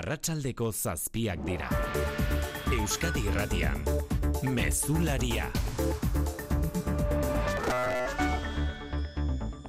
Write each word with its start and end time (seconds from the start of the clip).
arratsaldeko 0.00 0.70
zazpiak 0.72 1.42
dira. 1.44 1.68
Euskadi 2.72 3.20
irratian, 3.28 3.82
mezularia. 4.56 5.50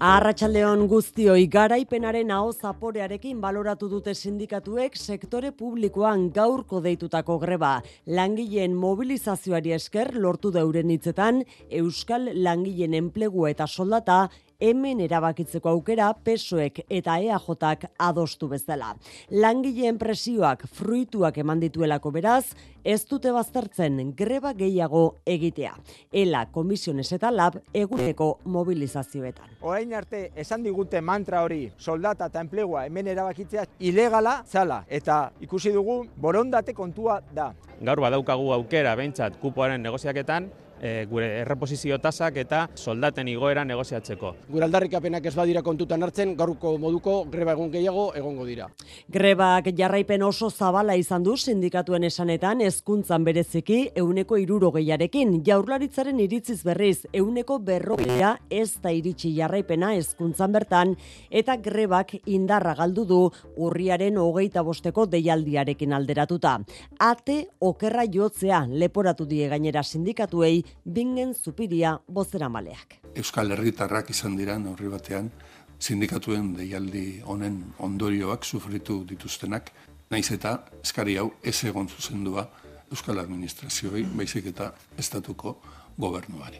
Arratxaldeon 0.01 0.87
guztioi 0.89 1.43
garaipenaren 1.53 2.31
hau 2.33 2.53
zaporearekin 2.53 3.41
baloratu 3.43 3.89
dute 3.91 4.15
sindikatuek 4.15 4.95
sektore 4.97 5.51
publikoan 5.51 6.29
gaurko 6.33 6.79
deitutako 6.81 7.37
greba. 7.43 7.73
Langileen 8.07 8.73
mobilizazioari 8.85 9.75
esker 9.77 10.15
lortu 10.15 10.49
deuren 10.55 10.89
hitzetan 10.95 11.43
Euskal 11.81 12.31
Langileen 12.47 12.95
enplegua 12.97 13.51
eta 13.51 13.67
soldata 13.67 14.23
hemen 14.61 15.01
erabakitzeko 15.01 15.69
aukera 15.73 16.11
pesoek 16.13 16.83
eta 16.89 17.17
EAJak 17.19 17.87
adostu 17.99 18.47
bezala. 18.51 18.93
Langileen 19.31 19.97
presioak 19.97 20.67
fruituak 20.69 21.37
eman 21.41 21.59
dituelako 21.59 22.11
beraz, 22.13 22.53
ez 22.83 23.01
dute 23.09 23.31
baztertzen 23.33 24.13
greba 24.17 24.53
gehiago 24.57 25.03
egitea. 25.25 25.73
Ela 26.11 26.45
komisiones 26.53 27.11
eta 27.13 27.31
lab 27.31 27.57
eguneko 27.73 28.39
mobilizazioetan. 28.45 29.57
Orain 29.61 29.93
arte 29.93 30.29
esan 30.35 30.63
digute 30.63 31.01
mantra 31.01 31.43
hori 31.45 31.63
soldata 31.77 32.29
eta 32.31 32.41
enplegua 32.41 32.85
hemen 32.85 33.11
erabakitzea 33.13 33.65
ilegala 33.79 34.41
zala 34.47 34.83
eta 34.89 35.31
ikusi 35.41 35.73
dugu 35.73 36.03
borondate 36.17 36.73
kontua 36.73 37.21
da. 37.33 37.51
Gaur 37.81 38.01
badaukagu 38.01 38.51
aukera 38.53 38.95
behintzat 38.95 39.39
kupoaren 39.41 39.81
negoziaketan 39.81 40.49
e, 40.81 41.05
gure 41.05 41.27
erreposizio 41.43 41.99
tasak 42.01 42.41
eta 42.41 42.65
soldaten 42.75 43.29
igoera 43.29 43.63
negoziatzeko. 43.67 44.33
Gure 44.49 44.65
aldarrikapenak 44.65 45.25
ez 45.29 45.35
badira 45.37 45.61
kontutan 45.61 46.03
hartzen, 46.03 46.33
gaurko 46.37 46.73
moduko 46.81 47.21
greba 47.31 47.53
egun 47.53 47.71
gehiago 47.71 48.07
egongo 48.17 48.47
dira. 48.49 48.67
Grebak 49.11 49.69
jarraipen 49.77 50.25
oso 50.25 50.49
zabala 50.49 50.95
izan 50.97 51.23
du 51.23 51.37
sindikatuen 51.37 52.07
esanetan 52.09 52.61
hezkuntzan 52.65 53.23
bereziki 53.27 53.81
euneko 53.95 54.39
iruro 54.41 54.71
gehiarekin. 54.75 55.37
Jaurlaritzaren 55.45 56.19
iritziz 56.19 56.61
berriz 56.65 57.05
euneko 57.13 57.59
berrogeia 57.59 58.33
ez 58.49 58.81
da 58.81 58.91
iritsi 58.91 59.35
jarraipena 59.37 59.93
hezkuntzan 59.99 60.51
bertan 60.51 60.95
eta 61.29 61.57
grebak 61.61 62.15
indarra 62.25 62.73
galdu 62.79 63.05
du 63.05 63.21
urriaren 63.57 64.17
hogeita 64.17 64.63
bosteko 64.65 65.05
deialdiarekin 65.05 65.93
alderatuta. 65.93 66.57
Ate 66.99 67.37
okerra 67.59 68.07
jotzea 68.09 68.65
leporatu 68.67 69.25
die 69.29 69.47
gainera 69.51 69.83
sindikatuei 69.83 70.63
bingen 70.85 71.33
zupiria 71.33 71.99
bozera 72.07 72.49
maleak. 72.49 72.99
Euskal 73.15 73.51
Herritarrak 73.51 74.09
izan 74.09 74.35
dira 74.37 74.57
horri 74.57 74.87
batean 74.89 75.31
sindikatuen 75.79 76.53
deialdi 76.55 77.21
honen 77.25 77.73
ondorioak 77.79 78.45
sufritu 78.45 79.03
dituztenak, 79.09 79.71
naiz 80.11 80.31
eta 80.31 80.57
eskari 80.83 81.17
hau 81.17 81.31
ez 81.43 81.63
egon 81.63 81.89
zuzendua 81.89 82.49
Euskal 82.91 83.19
Administrazioi, 83.19 84.03
baizik 84.17 84.51
eta 84.51 84.73
estatuko 84.99 85.55
gobernuari. 85.97 86.59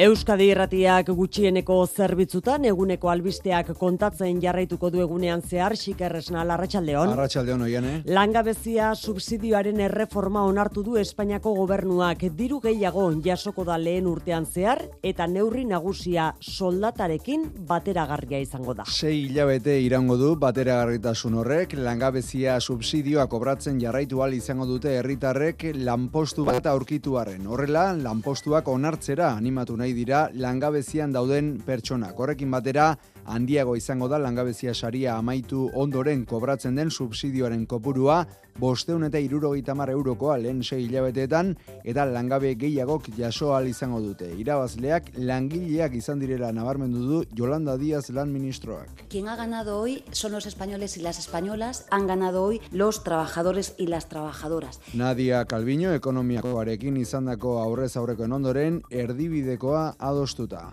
Euskadi 0.00 0.46
Irratiak 0.48 1.10
gutxieneko 1.12 1.74
zerbitzutan 1.84 2.64
eguneko 2.64 3.10
albisteak 3.12 3.74
kontatzen 3.76 4.38
jarraituko 4.40 4.88
du 4.88 5.02
egunean 5.04 5.42
zehar 5.44 5.74
Xikerresna 5.76 6.40
Larratsaldeon. 6.48 7.10
Arratsaldeon 7.12 7.66
oiane. 7.66 7.90
Langabezia 8.08 8.94
subsidioaren 8.94 9.82
erreforma 9.84 10.46
onartu 10.48 10.80
du 10.86 10.96
Espainiako 10.96 11.52
gobernuak 11.58 12.24
diru 12.38 12.62
gehiago 12.64 13.02
jasoko 13.26 13.66
da 13.68 13.76
lehen 13.76 14.08
urtean 14.08 14.46
zehar 14.46 14.80
eta 15.10 15.26
neurri 15.28 15.66
nagusia 15.68 16.30
soldatarekin 16.40 17.44
bateragarria 17.68 18.40
izango 18.40 18.72
da. 18.80 18.88
Sei 18.88 19.26
hilabete 19.26 19.76
irango 19.84 20.16
du 20.16 20.32
bateragarritasun 20.46 21.36
horrek 21.42 21.76
langabezia 21.76 22.56
subsidioa 22.60 23.28
kobratzen 23.28 23.76
jarraitu 23.84 24.24
al 24.24 24.32
izango 24.38 24.64
dute 24.72 24.96
herritarrek 25.02 25.68
lanpostu 25.84 26.48
bat 26.48 26.72
aurkitu 26.72 27.20
arren. 27.20 27.44
Horrela 27.52 27.90
lanpostuak 28.00 28.72
onartzera 28.78 29.34
animatu 29.36 29.76
nahi 29.76 29.89
dira 29.96 30.28
langabezian 30.34 31.12
dauden 31.12 31.56
pertsonak. 31.66 32.18
Horrekin 32.18 32.50
batera, 32.50 32.94
handiago 33.24 33.76
izango 33.76 34.08
da 34.08 34.18
langabezia 34.18 34.74
saria 34.74 35.16
amaitu 35.16 35.70
ondoren 35.74 36.24
kobratzen 36.24 36.76
den 36.76 36.90
subsidioaren 36.90 37.66
kopurua, 37.66 38.26
bosteun 38.60 39.06
eta 39.06 39.18
irurogeita 39.22 39.74
mar 39.74 39.90
eurokoa 39.90 40.36
lehen 40.38 40.62
sei 40.62 40.82
hilabeteetan, 40.84 41.54
eta 41.84 42.04
langabe 42.04 42.54
gehiagok 42.60 43.08
jaso 43.16 43.54
al 43.56 43.68
izango 43.68 44.00
dute. 44.04 44.28
Irabazleak 44.38 45.12
langileak 45.16 45.94
izan 45.96 46.20
direla 46.20 46.52
nabarmendu 46.52 47.04
du 47.06 47.22
Yolanda 47.36 47.76
Díaz 47.78 48.10
lan 48.10 48.32
ministroak. 48.32 49.06
Quien 49.08 49.28
ha 49.28 49.36
ganado 49.36 49.78
hoy 49.80 50.04
son 50.12 50.32
los 50.32 50.46
españoles 50.46 50.96
y 50.96 51.02
las 51.02 51.18
españolas, 51.18 51.86
han 51.90 52.06
ganado 52.06 52.44
hoy 52.44 52.60
los 52.72 53.02
trabajadores 53.04 53.74
y 53.78 53.86
las 53.86 54.08
trabajadoras. 54.08 54.80
Nadia 54.94 55.44
Calviño 55.44 55.94
ekonomiakoarekin 55.94 56.96
izandako 56.96 57.58
aurrez 57.62 57.96
aurrekoen 57.96 58.32
ondoren 58.32 58.82
erdibidekoa 58.90 59.96
adostuta. 59.98 60.70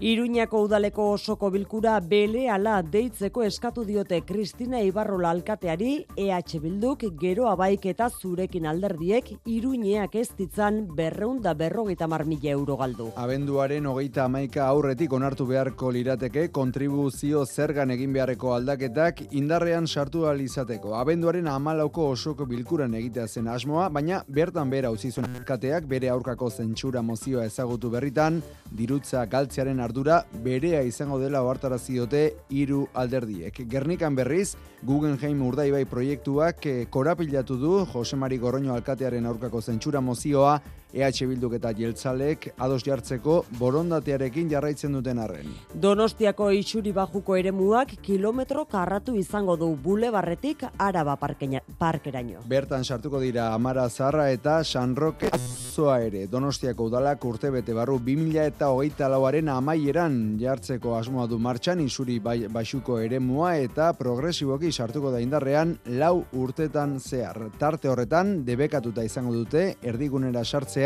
Iruñako 0.00 0.62
udaleko 0.64 1.10
osoko 1.12 1.50
bilkura 1.50 1.83
bele 1.84 2.46
ala 2.48 2.78
deitzeko 2.82 3.42
eskatu 3.44 3.82
diote 3.84 4.22
Kristina 4.24 4.78
Ibarrola 4.80 5.28
alkateari 5.34 6.06
EH 6.16 6.60
Bilduk 6.62 7.02
gero 7.20 7.48
abaik 7.50 7.84
eta 7.92 8.06
zurekin 8.08 8.64
alderdiek 8.66 9.28
Iruñeak 9.44 10.14
ez 10.16 10.30
ditzan 10.38 10.86
berreunda 10.96 11.52
berrogeita 11.54 12.06
marmila 12.08 12.50
euro 12.54 12.76
galdu. 12.76 13.10
Abenduaren 13.20 13.86
hogeita 13.86 14.24
amaika 14.24 14.66
aurretik 14.66 15.12
onartu 15.12 15.46
beharko 15.46 15.90
lirateke 15.92 16.46
kontribuzio 16.48 17.44
zergan 17.44 17.90
egin 17.90 18.14
beharreko 18.16 18.54
aldaketak 18.54 19.20
indarrean 19.32 19.86
sartu 19.86 20.24
izateko. 20.24 20.94
Abenduaren 20.96 21.46
amalauko 21.48 22.08
osoko 22.10 22.46
bilkuran 22.46 22.94
egitea 22.94 23.26
zen 23.28 23.48
asmoa, 23.48 23.90
baina 23.90 24.24
bertan 24.28 24.70
bera 24.70 24.90
uzizuen 24.90 25.26
alkateak 25.36 25.84
bere 25.84 26.08
aurkako 26.08 26.48
zentsura 26.50 27.02
mozioa 27.02 27.44
ezagutu 27.44 27.90
berritan, 27.90 28.42
dirutza 28.72 29.26
galtzearen 29.26 29.80
ardura 29.80 30.24
berea 30.42 30.80
izango 30.82 31.18
dela 31.18 31.42
ohartarazi 31.74 31.98
dute 31.98 32.34
hiru 32.50 32.86
alderdiek. 32.94 33.54
Gernikan 33.68 34.14
berriz 34.14 34.56
Guggenheim 34.82 35.42
Urdaibai 35.42 35.84
proiektuak 35.84 36.66
eh, 36.66 36.86
korapilatu 36.90 37.56
du 37.56 37.84
Jose 37.92 38.16
Mari 38.16 38.38
Gorroño 38.38 38.74
alkatearen 38.74 39.26
aurkako 39.26 39.60
zentsura 39.60 40.00
mozioa 40.00 40.60
EH 40.94 41.26
Bilduk 41.26 41.56
eta 41.58 41.72
Jeltzalek 41.74 42.52
ados 42.62 42.84
jartzeko 42.86 43.40
borondatearekin 43.58 44.50
jarraitzen 44.52 44.94
duten 44.94 45.18
arren. 45.18 45.50
Donostiako 45.74 46.50
isuri 46.54 46.92
bajuko 46.94 47.34
eremuak 47.36 47.96
kilometro 48.04 48.64
karratu 48.70 49.16
izango 49.18 49.56
du 49.58 49.72
bulebarretik 49.74 50.62
araba 50.78 51.16
parkeina, 51.18 51.60
parkeraino. 51.78 52.44
Bertan 52.46 52.84
sartuko 52.84 53.18
dira 53.20 53.48
Amara 53.54 53.88
Zarra 53.88 54.28
eta 54.30 54.62
San 54.62 54.94
Roque 54.94 55.32
zoa 55.74 55.98
ere. 56.06 56.28
Donostiako 56.30 56.86
udalak 56.86 57.24
urte 57.26 57.50
bete 57.50 57.74
barru 57.74 57.98
2000 57.98 58.46
eta 58.52 58.70
hogeita 58.70 59.08
lauaren 59.10 59.50
amaieran 59.50 60.38
jartzeko 60.38 60.94
asmoa 60.94 61.26
du 61.26 61.40
martxan 61.42 61.82
isuri 61.82 62.20
bai, 62.22 62.46
baixuko 62.46 63.00
eremua 63.02 63.56
eta 63.58 63.90
progresiboki 63.98 64.70
sartuko 64.70 65.10
da 65.10 65.18
indarrean 65.24 65.74
lau 65.98 66.24
urtetan 66.32 67.00
zehar. 67.00 67.50
Tarte 67.58 67.90
horretan 67.90 68.44
debekatuta 68.46 69.02
izango 69.02 69.34
dute 69.34 69.66
erdigunera 69.82 70.44
sartzea 70.44 70.83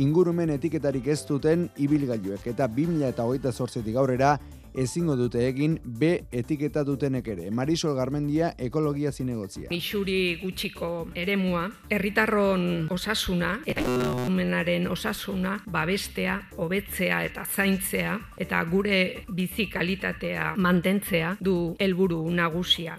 ingurumen 0.00 0.50
etiketarik 0.54 1.06
ez 1.12 1.20
duten 1.28 1.68
ibilgailuek 1.76 2.46
eta 2.54 2.68
2000 2.68 3.12
eta 3.12 3.28
hogeita 3.28 3.52
zortzetik 3.52 3.96
aurrera 4.00 4.36
ezingo 4.74 5.16
dute 5.16 5.42
egin 5.46 5.78
B 5.84 6.14
etiketa 6.32 6.84
dutenek 6.84 7.26
ere. 7.34 7.50
Marisol 7.50 7.94
Garmendia 7.96 8.52
ekologia 8.58 9.12
zinegotzia. 9.12 9.68
Isuri 9.74 10.38
gutxiko 10.42 11.08
eremua, 11.18 11.66
herritarron 11.92 12.88
osasuna 12.92 13.58
eta 13.66 14.14
umenaren 14.26 14.88
osasuna 14.88 15.58
babestea, 15.66 16.38
hobetzea 16.56 17.22
eta 17.28 17.44
zaintzea 17.44 18.18
eta 18.40 18.62
gure 18.70 19.24
bizi 19.28 19.68
kalitatea 19.68 20.54
mantentzea 20.56 21.36
du 21.40 21.74
helburu 21.78 22.24
nagusia. 22.30 22.98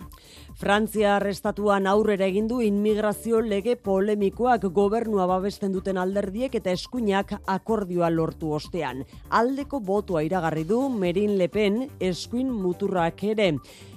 Frantzia 0.63 1.17
arrestatuan 1.17 1.89
aurrera 1.91 2.23
egin 2.31 2.45
du 2.47 2.61
inmigrazio 2.63 3.41
lege 3.43 3.73
polemikoak 3.87 4.69
gobernua 4.77 5.25
babesten 5.27 5.73
duten 5.75 5.97
alderdiek 5.99 6.55
eta 6.55 6.71
eskuinak 6.71 7.33
akordioa 7.51 8.07
lortu 8.13 8.53
ostean. 8.55 9.01
Aldeko 9.41 9.81
botua 9.83 10.21
iragarri 10.23 10.63
du 10.69 10.85
Merin 10.87 11.35
Lepen 11.41 11.81
eskuin 11.99 12.53
muturrak 12.63 13.25
ere. 13.33 13.49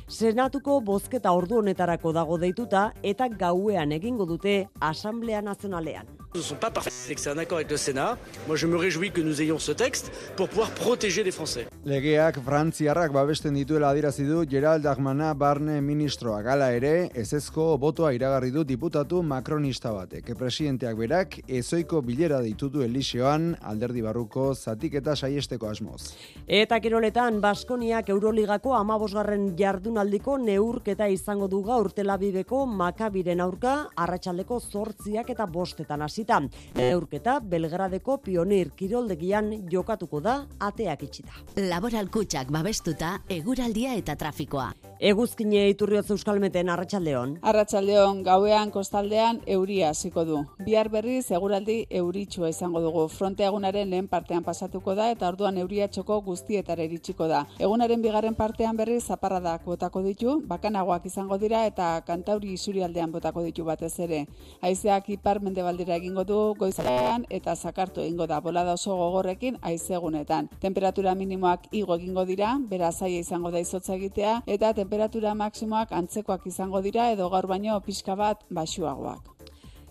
Senatuko 0.06 0.76
bozketa 0.86 1.32
ordu 1.34 1.56
honetarako 1.58 2.12
dago 2.14 2.38
deituta 2.38 2.82
eta 3.02 3.26
gauean 3.40 3.96
egingo 3.96 4.26
dute 4.30 4.54
Asamblea 4.90 5.42
Nazionalean. 5.42 6.16
ne 6.36 6.42
sont 6.42 6.56
pas 6.56 6.70
parfaits 6.70 7.14
que 7.14 7.20
c'est 7.20 7.30
un 7.30 7.38
accord 7.38 7.58
avec 7.58 7.70
le 7.70 7.76
Sénat. 7.76 8.18
Moi, 8.46 8.56
je 8.56 8.66
me 8.66 8.76
réjouis 8.76 9.10
que 9.10 9.20
nous 9.20 9.40
ayons 9.40 9.58
ce 9.58 9.72
texte 9.72 10.12
pour 10.36 10.48
pouvoir 10.48 10.70
protéger 10.70 11.24
les 11.24 11.30
Français. 11.30 11.66
Legeak 11.86 12.40
frantziarrak 12.42 13.12
babesten 13.12 13.54
dituela 13.54 13.90
adierazi 13.90 14.24
du 14.26 14.44
Gerald 14.50 14.82
Dagmana 14.82 15.34
barne 15.34 15.80
ministroa 15.80 16.42
gala 16.42 16.72
ere 16.74 17.10
ezezko 17.14 17.78
botoa 17.78 18.12
iragarri 18.12 18.50
du 18.50 18.64
diputatu 18.64 19.22
makronista 19.22 19.92
batek. 19.94 20.32
Presidenteak 20.36 20.96
berak 20.98 21.38
ezoiko 21.48 22.02
bilera 22.02 22.40
ditutu 22.42 22.82
Elixioan 22.82 23.54
alderdi 23.62 24.02
barruko 24.02 24.52
zatik 24.54 24.94
eta 25.00 25.14
saiesteko 25.16 25.70
asmoz. 25.70 26.16
Eta 26.46 26.80
kiroletan 26.80 27.40
Baskoniak 27.40 28.10
Euroligako 28.10 28.74
amabosgarren 28.74 29.54
jardunaldiko 29.96 30.36
neurketa 30.36 31.06
izango 31.08 31.46
du 31.48 31.62
gaur 31.64 31.88
Tel 31.96 32.10
Aviveko 32.12 32.66
Makabiren 32.68 33.40
aurka 33.40 33.88
arratsaldeko 33.96 34.58
zortziak 34.60 35.30
eta 35.32 35.46
bostetan 35.46 36.02
hasita. 36.02 36.40
Neurketa 36.76 37.38
Belgradeko 37.40 38.18
Pionir 38.18 38.74
kiroldegian 38.76 39.48
jokatuko 39.72 40.20
da 40.20 40.42
ateak 40.60 41.02
itxita. 41.08 41.32
Laboral 41.56 42.10
kutsak 42.12 42.52
babestuta 42.52 43.22
eguraldia 43.28 43.94
eta 43.96 44.16
trafikoa. 44.16 44.74
Eguzkine 45.00 45.66
iturriotz 45.70 46.10
euskalmeten 46.10 46.68
arratsaldeon. 46.72 47.38
Arratsaldeon 47.42 48.22
gauean 48.24 48.70
kostaldean 48.72 49.40
euria 49.46 49.90
hasiko 49.90 50.24
du. 50.24 50.42
Bihar 50.64 50.88
berriz 50.92 51.30
eguraldi 51.30 51.86
euritsua 51.90 52.48
izango 52.52 52.80
dugu. 52.84 53.06
Fronte 53.08 53.44
egunaren 53.44 53.90
lehen 53.90 54.08
partean 54.08 54.44
pasatuko 54.44 54.94
da 54.94 55.10
eta 55.12 55.28
orduan 55.28 55.56
euria 55.56 55.88
txoko 55.88 56.20
guztietara 56.20 56.84
iritsiko 56.84 57.28
da. 57.28 57.46
Egunaren 57.58 58.02
bigarren 58.02 58.34
partean 58.34 58.76
berriz 58.76 59.04
zaparradak 59.04 59.66
botako 59.86 60.02
ditu, 60.02 60.30
bakanagoak 60.50 61.04
izango 61.06 61.36
dira 61.38 61.60
eta 61.66 62.00
kantauri 62.06 62.52
isurialdean 62.58 63.12
botako 63.12 63.44
ditu 63.46 63.64
batez 63.64 63.92
ere. 64.02 64.24
Haizeak 64.60 65.10
ipar 65.14 65.38
mendebaldera 65.40 65.94
egingo 65.94 66.24
du 66.24 66.38
goizarean 66.58 67.26
eta 67.30 67.54
zakartu 67.54 68.02
egingo 68.02 68.26
da 68.26 68.40
bolada 68.40 68.72
oso 68.74 68.96
gogorrekin 68.96 69.58
haizegunetan. 69.62 70.50
Temperatura 70.58 71.14
minimoak 71.14 71.68
igo 71.70 71.94
egingo 71.94 72.24
dira, 72.24 72.58
beraz 72.68 72.98
izango 73.06 73.50
da 73.50 73.60
izotza 73.60 73.94
egitea 73.94 74.42
eta 74.46 74.72
temperatura 74.72 75.34
maksimoak 75.34 75.92
antzekoak 75.92 76.46
izango 76.46 76.82
dira 76.82 77.12
edo 77.12 77.30
gaur 77.30 77.46
baino 77.46 77.80
pixka 77.80 78.16
bat 78.16 78.42
basuagoak. 78.50 79.35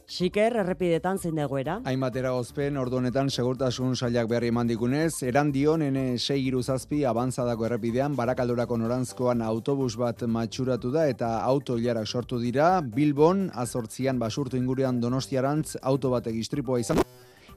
Xiker 0.06 0.54
errepidetan 0.62 1.18
zein 1.18 1.40
dagoera. 1.40 1.80
Hainbatera 1.90 2.30
gozpen 2.36 2.78
ordu 2.78 3.00
honetan 3.00 3.32
segurtasun 3.34 3.96
sailak 3.98 4.28
berri 4.30 4.52
emandikunez, 4.54 5.24
eran 5.26 5.50
dion 5.52 5.82
ene 5.82 6.20
6 6.22 6.38
iruzazpi 6.46 7.02
abantzadako 7.10 7.66
errepidean 7.66 8.14
barakaldorako 8.16 8.78
norantzkoan 8.78 9.42
autobus 9.42 9.96
bat 9.98 10.22
matxuratu 10.30 10.92
da 10.94 11.08
eta 11.10 11.32
auto 11.42 11.80
hilarak 11.82 12.06
sortu 12.06 12.38
dira, 12.40 12.82
Bilbon 12.82 13.50
azortzian 13.56 14.22
basurtu 14.22 14.62
inguruan 14.62 15.02
donostiarantz 15.02 15.80
auto 15.82 16.14
batek 16.14 16.38
istripua 16.38 16.80
izan 16.80 17.02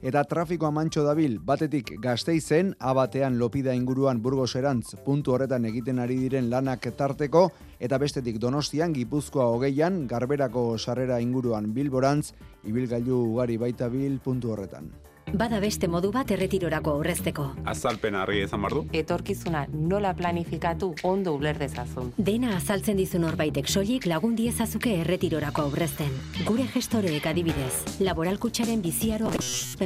eta 0.01 0.23
trafikoa 0.23 0.71
mantxo 0.71 1.03
dabil 1.03 1.39
batetik 1.43 1.91
gazteizen, 2.01 2.73
abatean 2.79 3.37
lopida 3.39 3.73
inguruan 3.75 4.21
burgoserantz 4.23 4.95
puntu 5.05 5.35
horretan 5.35 5.65
egiten 5.65 5.99
ari 5.99 6.17
diren 6.21 6.49
lanak 6.49 6.87
tarteko, 6.95 7.49
eta 7.79 7.97
bestetik 7.97 8.39
donostian 8.39 8.93
gipuzkoa 8.93 9.49
hogeian, 9.51 10.05
garberako 10.07 10.77
sarrera 10.77 11.19
inguruan 11.19 11.73
bilborantz, 11.73 12.33
ibilgailu 12.63 13.23
ugari 13.33 13.57
baita 13.57 13.89
bil 13.89 14.19
puntu 14.23 14.53
horretan. 14.55 14.91
Bada 15.33 15.59
beste 15.61 15.87
modu 15.87 16.09
bat 16.11 16.31
erretirorako 16.31 16.95
aurrezteko. 16.97 17.45
Azalpen 17.69 18.15
argi 18.17 18.41
ezan 18.45 18.63
bardu. 18.65 18.85
Etorkizuna 18.93 19.65
nola 19.73 20.13
planifikatu 20.17 20.93
ondo 21.03 21.35
uler 21.37 21.59
dezazun. 21.59 22.11
Dena 22.17 22.55
azaltzen 22.57 22.97
dizu 22.97 23.21
norbaitek 23.21 23.69
soilik 23.69 24.07
lagun 24.09 24.35
diezazuke 24.35 24.95
erretirorako 25.03 25.67
aurrezten. 25.69 26.11
Gure 26.47 26.65
gestoreek 26.73 27.29
adibidez, 27.29 27.99
laboralkutsaren 27.99 28.81
biziaro 28.81 29.29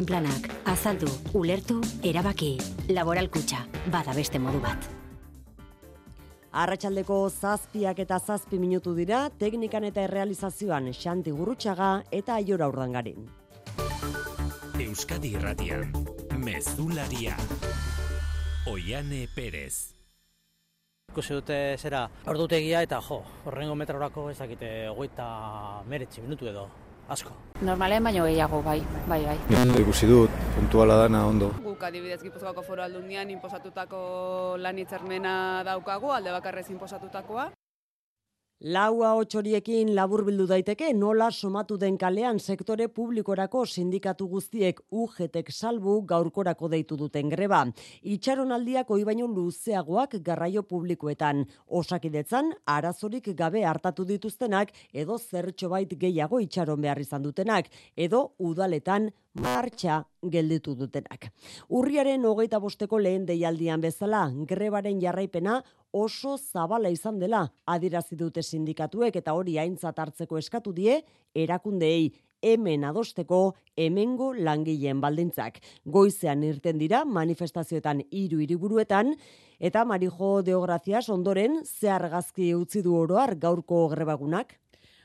planak, 0.07 0.49
azaldu, 0.65 1.07
ulertu, 1.33 1.81
erabaki. 2.03 2.57
Laboralkutxa, 2.89 3.65
bada 3.91 4.13
beste 4.13 4.39
modu 4.39 4.59
bat. 4.63 4.89
Arratxaldeko 6.53 7.29
zazpiak 7.29 7.99
eta 7.99 8.19
zazpi 8.19 8.59
minutu 8.59 8.93
dira, 8.95 9.29
teknikan 9.39 9.83
eta 9.83 10.03
errealizazioan 10.05 10.91
Xanti 10.93 11.31
Gurrutxaga 11.31 12.03
eta 12.11 12.35
Aiora 12.35 12.67
Urdangarin. 12.69 13.42
Euskadi 14.93 15.31
Irratian, 15.33 15.89
Mezularia. 16.37 17.33
Oiane 18.69 19.23
Perez. 19.33 19.89
Ikusi 21.09 21.33
dute 21.33 21.57
zera 21.81 22.03
ordutegia 22.29 22.83
eta 22.85 22.99
jo, 23.01 23.17
horrengo 23.49 23.73
metrorako 23.79 24.27
ez 24.29 24.35
dakite 24.37 24.69
hogeita 24.91 25.25
meretzi 25.89 26.21
minutu 26.21 26.45
edo, 26.51 26.67
asko. 27.09 27.33
Normalen 27.65 28.05
baino 28.05 28.27
gehiago, 28.29 28.61
bai, 28.61 28.77
bai, 29.09 29.23
bai. 29.25 29.65
Ikusi 29.81 30.11
dut, 30.13 30.37
puntuala 30.59 30.99
dana 31.01 31.25
ondo. 31.25 31.49
Guk 31.65 31.89
adibidez 31.89 32.21
Gipuzkoako 32.21 32.61
foru 32.61 32.85
aldundian 32.85 33.33
inposatutako 33.33 34.03
lan 34.61 34.77
hitzarmena 34.77 35.35
daukagu, 35.65 36.13
alde 36.13 36.37
bakarrez 36.37 36.69
inposatutakoa. 36.69 37.49
Laua 38.61 39.15
otxoriekin 39.19 39.89
laburbildu 39.95 40.45
daiteke 40.47 40.93
nola 40.93 41.29
somatu 41.31 41.75
den 41.77 41.97
kalean 41.97 42.37
sektore 42.39 42.87
publikorako 42.87 43.65
sindikatu 43.65 44.27
guztiek 44.29 44.79
ugetek 44.91 45.49
salbu 45.51 45.95
gaurkorako 46.07 46.69
deitu 46.69 46.95
duten 46.95 47.29
greba. 47.29 47.65
Itxaronaldiak 48.03 48.91
oi 48.91 49.03
baino 49.03 49.27
luzeagoak 49.27 50.15
garraio 50.23 50.63
publikoetan. 50.63 51.43
Osakidetzan, 51.67 52.53
arazorik 52.65 53.33
gabe 53.35 53.65
hartatu 53.65 54.05
dituztenak 54.05 54.71
edo 54.93 55.17
zertxo 55.17 55.69
bait 55.69 55.89
gehiago 55.99 56.39
itxaron 56.39 56.79
behar 56.79 56.99
izan 57.01 57.23
dutenak. 57.23 57.67
Edo 57.97 58.31
udaletan 58.39 59.09
martxa 59.33 60.03
gelditu 60.21 60.75
dutenak. 60.77 61.31
Urriaren 61.69 62.25
hogeita 62.25 62.59
bosteko 62.61 62.99
lehen 63.01 63.25
deialdian 63.25 63.81
bezala, 63.81 64.27
grebaren 64.49 64.99
jarraipena 65.01 65.61
oso 65.91 66.37
zabala 66.37 66.89
izan 66.89 67.19
dela 67.19 67.47
adirazi 67.65 68.15
dute 68.15 68.43
sindikatuek 68.43 69.15
eta 69.15 69.33
hori 69.33 69.57
aintzat 69.57 69.99
hartzeko 69.99 70.37
eskatu 70.37 70.73
die 70.73 71.01
erakundeei 71.33 72.11
hemen 72.43 72.83
adosteko 72.83 73.55
hemengo 73.77 74.33
langileen 74.33 74.99
baldintzak. 75.01 75.61
Goizean 75.85 76.43
irten 76.43 76.77
dira 76.77 77.03
manifestazioetan 77.05 78.03
hiru 78.11 78.41
hiriburuetan 78.43 79.13
eta 79.59 79.85
Marijo 79.85 80.41
Deograzias 80.43 81.07
ondoren 81.09 81.61
zehargazki 81.63 82.53
utzi 82.53 82.83
du 82.83 82.97
oroar 82.99 83.37
gaurko 83.39 83.87
grebagunak. 83.95 84.59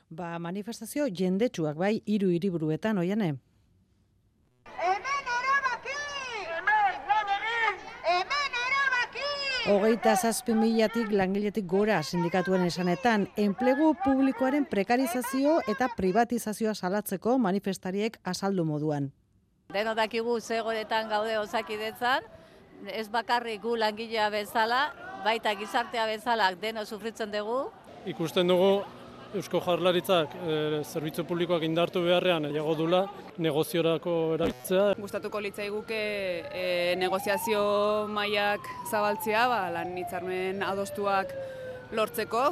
Ba, 0.09 0.37
manifestazio 0.39 1.05
jendetsuak 1.07 1.77
bai 1.77 2.01
hiru 2.05 2.33
hiriburuetan 2.33 2.97
oiane. 2.97 3.37
Hogeita 9.69 10.15
zazpi 10.15 10.55
milatik 10.57 11.11
langiletik 11.13 11.67
gora 11.69 11.99
sindikatuen 12.01 12.63
esanetan, 12.65 13.27
enplegu 13.37 13.91
publikoaren 14.01 14.65
prekarizazio 14.65 15.59
eta 15.69 15.91
privatizazioa 15.97 16.73
salatzeko 16.73 17.35
manifestariek 17.37 18.17
azaldu 18.31 18.65
moduan. 18.65 19.11
Deno 19.69 19.93
dakigu 19.93 20.39
zegoetan 20.41 21.11
gaude 21.11 21.37
osakidetzan, 21.37 22.25
ez 22.87 23.05
bakarrik 23.13 23.61
gu 23.61 23.75
langilea 23.77 24.31
bezala, 24.33 24.87
baita 25.23 25.53
gizartea 25.59 26.07
bezala 26.09 26.49
deno 26.55 26.85
sufritzen 26.85 27.29
dugu. 27.31 27.67
Ikusten 28.09 28.49
dugu 28.49 28.71
Eusko 29.37 29.59
Jaurlaritzak 29.61 30.31
e, 30.41 30.53
zerbitzu 30.81 31.23
publikoak 31.29 31.61
indartu 31.67 32.01
beharrean 32.01 32.47
jago 32.49 32.73
dula 32.79 33.03
negoziorako 33.37 34.15
erabiltzea. 34.39 34.85
Gustatuko 34.97 35.41
litzaiguke 35.45 35.99
e, 36.49 36.63
negoziazio 36.97 37.61
mailak 38.09 38.65
zabaltzea, 38.89 39.45
ba, 39.51 39.61
lan 39.75 39.93
hitzarmen 40.01 40.65
adostuak 40.65 41.35
lortzeko. 41.93 42.49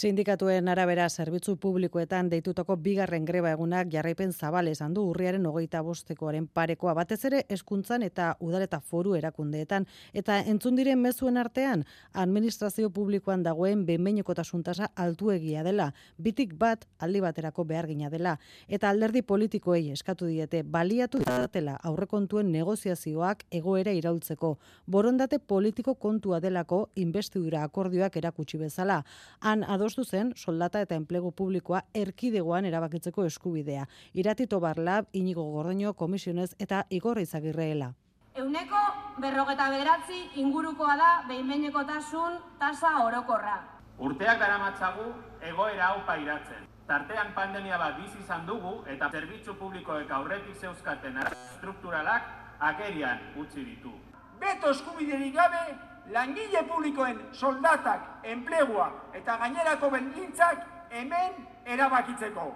Sindikatuen 0.00 0.70
arabera 0.72 1.04
zerbitzu 1.12 1.58
publikoetan 1.60 2.30
deitutako 2.32 2.72
bigarren 2.80 3.26
greba 3.28 3.50
egunak 3.52 3.90
jarraipen 3.92 4.30
zabal 4.32 4.70
esan 4.70 4.94
du 4.96 5.02
urriaren 5.10 5.44
hogeita 5.44 5.82
bostekoaren 5.84 6.46
parekoa 6.56 6.94
batez 6.96 7.18
ere 7.28 7.42
eskuntzan 7.56 8.06
eta 8.06 8.30
udaleta 8.40 8.78
foru 8.80 9.12
erakundeetan. 9.18 9.84
Eta 10.16 10.38
entzun 10.52 10.78
diren 10.80 11.02
mezuen 11.02 11.36
artean, 11.36 11.84
administrazio 12.14 12.88
publikoan 12.96 13.42
dagoen 13.44 13.82
bemeneko 13.84 14.32
tasuntasa 14.38 14.88
altuegia 14.96 15.66
dela, 15.68 15.90
bitik 16.16 16.56
bat 16.56 16.88
aldi 16.98 17.20
baterako 17.20 17.66
behar 17.68 17.90
gina 17.92 18.08
dela. 18.08 18.38
Eta 18.68 18.88
alderdi 18.88 19.20
politikoei 19.20 19.90
eskatu 19.92 20.30
diete, 20.32 20.62
baliatu 20.62 21.20
datela 21.26 21.76
aurrekontuen 21.76 22.48
negoziazioak 22.56 23.44
egoera 23.50 23.92
iraultzeko. 23.92 24.54
Borondate 24.86 25.42
politiko 25.44 25.98
kontua 26.00 26.40
delako 26.40 26.86
investidura 26.94 27.68
akordioak 27.68 28.16
erakutsi 28.16 28.64
bezala. 28.64 29.02
Han 29.42 29.68
adostu 29.90 30.04
zen 30.04 30.32
soldata 30.36 30.80
eta 30.80 30.94
enplegu 30.94 31.32
publikoa 31.32 31.80
erkidegoan 31.94 32.64
erabakitzeko 32.64 33.24
eskubidea. 33.24 33.86
Iratito 34.14 34.60
Barlab, 34.60 35.06
Inigo 35.12 35.42
Gordoño, 35.50 35.94
Komisionez 35.94 36.54
eta 36.58 36.86
Igor 36.90 37.18
Izagirreela. 37.18 37.94
Euneko 38.34 38.78
berrogeta 39.18 39.68
bederatzi 39.70 40.20
ingurukoa 40.36 40.96
da 40.96 41.10
behinbeinekotasun 41.28 42.38
tasa 42.60 42.92
orokorra. 43.04 43.56
Urteak 43.98 44.38
daramatzagu 44.38 45.10
egoera 45.42 45.88
hau 45.88 46.06
pairatzen. 46.06 46.68
Tartean 46.86 47.34
pandemia 47.34 47.78
bat 47.78 47.98
bizi 47.98 48.22
izan 48.22 48.46
dugu 48.46 48.84
eta 48.86 49.10
zerbitzu 49.10 49.54
publikoek 49.58 50.10
aurretik 50.10 50.56
zeuzkaten 50.56 51.18
strukturalak 51.56 52.30
agerian 52.60 53.18
utzi 53.36 53.64
ditu. 53.64 53.92
Beto 54.40 54.70
eskubiderik 54.70 55.34
gabe, 55.34 55.74
langile 56.12 56.62
publikoen 56.66 57.20
soldatak, 57.32 58.24
enplegua 58.24 58.88
eta 59.14 59.36
gainerako 59.44 59.90
bendintzak 59.90 60.66
hemen 60.90 61.46
erabakitzeko. 61.66 62.50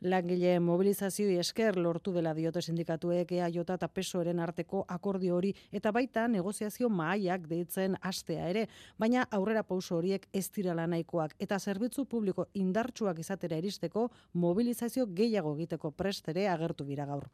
Langile 0.00 0.54
mobilizazioi 0.64 1.34
esker 1.42 1.76
lortu 1.76 2.14
dela 2.14 2.32
diote 2.34 2.62
sindikatuek 2.62 3.34
EAJ 3.36 3.58
eta 3.60 3.88
PSOEren 3.88 4.40
arteko 4.40 4.86
akordio 4.88 5.36
hori 5.36 5.50
eta 5.72 5.92
baita 5.92 6.26
negoziazio 6.28 6.88
mahaiak 6.88 7.44
deitzen 7.50 7.98
astea 8.00 8.48
ere, 8.48 8.66
baina 8.98 9.26
aurrera 9.30 9.62
pauso 9.62 9.98
horiek 9.98 10.26
ez 10.32 10.48
direla 10.50 10.86
nahikoak 10.86 11.36
eta 11.38 11.58
zerbitzu 11.58 12.06
publiko 12.06 12.48
indartsuak 12.54 13.18
izatera 13.18 13.60
iristeko 13.60 14.08
mobilizazio 14.32 15.06
gehiago 15.06 15.54
egiteko 15.58 15.90
prestere 15.90 16.48
agertu 16.48 16.84
bira 16.84 17.04
gaur. 17.04 17.28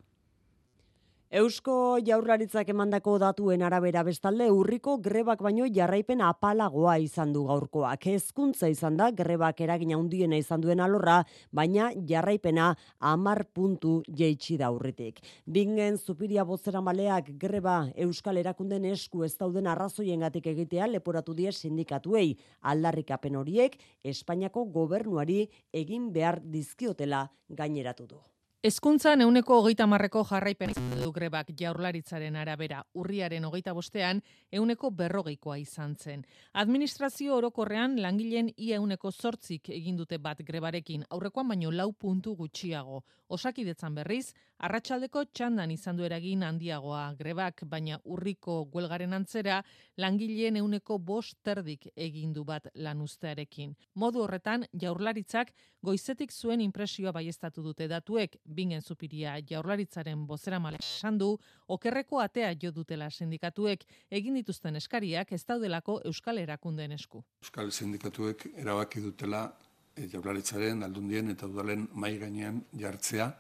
Eusko 1.35 1.99
jaurlaritzak 2.07 2.69
emandako 2.71 3.17
datuen 3.19 3.65
arabera 3.67 4.05
bestalde 4.07 4.47
urriko 4.55 4.93
grebak 5.03 5.41
baino 5.43 5.65
jarraipen 5.67 6.21
apalagoa 6.23 6.93
izan 7.03 7.33
du 7.35 7.43
gaurkoak. 7.49 8.07
Hezkuntza 8.07 8.69
izan 8.71 8.95
da 8.97 9.09
grebak 9.11 9.61
eragin 9.61 9.97
handiena 9.97 10.39
izan 10.39 10.63
duen 10.63 10.79
alorra, 10.79 11.25
baina 11.51 11.89
jarraipena 12.07 12.69
amar 13.01 13.43
puntu 13.53 14.05
jeitsi 14.07 14.55
da 14.61 14.71
urritik. 14.71 15.19
Bingen 15.47 15.99
zupiria 15.99 16.45
bozera 16.45 16.81
maleak 16.81 17.33
greba 17.43 17.91
Euskal 17.97 18.39
Erakunden 18.39 18.85
esku 18.85 19.25
ez 19.25 19.35
dauden 19.35 19.67
arrazoiengatik 19.67 20.47
egitea 20.47 20.87
leporatu 20.87 21.35
die 21.35 21.51
sindikatuei. 21.51 22.37
Aldarrikapen 22.63 23.35
horiek 23.35 23.75
Espainiako 24.05 24.69
gobernuari 24.71 25.43
egin 25.75 26.13
behar 26.13 26.39
dizkiotela 26.41 27.27
gaineratu 27.49 28.07
du. 28.07 28.23
Hezkuntza 28.67 29.13
euneko 29.23 29.61
hogeita 29.61 29.85
marreko 29.87 30.25
jarraipen 30.27 30.73
du 30.99 31.13
grebak 31.15 31.53
jaurlaritzaren 31.61 32.35
arabera 32.41 32.81
urriaren 32.99 33.45
hogeita 33.47 33.75
bostean 33.77 34.19
euneko 34.59 34.91
berrogeikoa 34.91 35.59
izan 35.61 35.93
zen. 35.95 36.25
Administrazio 36.63 37.37
orokorrean 37.37 37.95
langileen 38.03 38.49
ia 38.57 38.81
euneko 38.81 39.13
sortzik 39.13 39.71
egindute 39.77 40.19
bat 40.19 40.43
grebarekin 40.49 41.05
aurrekoan 41.11 41.47
baino 41.53 41.71
lau 41.71 41.93
puntu 41.93 42.35
gutxiago. 42.35 43.05
Osakidetzan 43.29 43.95
berriz, 43.95 44.35
arratsaldeko 44.59 45.25
txandan 45.37 45.71
izan 45.71 45.97
du 45.97 46.05
eragin 46.07 46.43
handiagoa 46.47 47.03
grebak, 47.19 47.63
baina 47.69 47.99
urriko 48.05 48.65
guelgaren 48.73 49.13
antzera 49.13 49.63
langileen 50.01 50.57
euneko 50.57 50.99
bost 50.99 51.39
terdik 51.45 51.89
egindu 51.95 52.45
bat 52.45 52.69
lanuztearekin. 52.75 53.75
Modu 53.95 54.23
horretan, 54.25 54.67
jaurlaritzak 54.73 55.53
goizetik 55.87 56.33
zuen 56.33 56.61
impresioa 56.65 57.13
baiestatu 57.13 57.63
dute 57.63 57.89
datuek, 57.89 58.37
bingen 58.45 58.83
zupiria 58.83 59.37
jaurlaritzaren 59.51 60.27
bozera 60.27 60.59
male 60.59 60.79
du, 61.19 61.37
okerreko 61.69 62.21
atea 62.21 62.55
jo 62.63 62.71
dutela 62.71 63.11
sindikatuek 63.11 63.85
egin 64.11 64.35
dituzten 64.35 64.77
eskariak 64.77 65.33
ez 65.33 65.45
daudelako 65.45 66.01
Euskal 66.05 66.39
Erakunden 66.39 66.93
esku. 66.93 67.23
Euskal 67.43 67.71
sindikatuek 67.71 68.47
erabaki 68.57 69.01
dutela 69.01 69.53
e, 69.95 70.09
jaurlaritzaren 70.09 70.83
aldundien 70.83 71.31
eta 71.31 71.47
udalen 71.47 71.89
mai 71.93 72.17
gainean 72.19 72.63
jartzea 72.73 73.31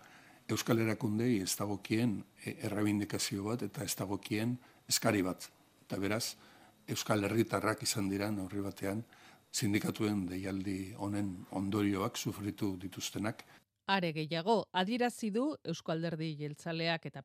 Euskal 0.48 0.78
Erakundei 0.78 1.40
ez 1.42 1.56
dagokien 1.58 2.20
e, 2.44 2.54
errebindikazio 2.68 3.48
bat 3.48 3.64
eta 3.66 3.82
ez 3.82 3.94
dagokien 3.98 4.54
eskari 4.88 5.22
bat. 5.26 5.48
Eta 5.86 5.98
beraz, 5.98 6.36
Euskal 6.86 7.26
Herritarrak 7.26 7.82
izan 7.82 8.08
dira 8.08 8.28
horri 8.30 8.62
batean 8.62 9.02
sindikatuen 9.50 10.26
deialdi 10.30 10.94
honen 11.02 11.32
ondorioak 11.50 12.16
sufritu 12.16 12.76
dituztenak 12.76 13.42
Are 13.88 14.09
gehiago, 14.11 14.64
adirazi 14.73 15.28
du 15.31 15.45
Eusko 15.62 15.93
Alderdi 15.93 16.33
Jeltzaleak 16.40 17.05
eta 17.07 17.21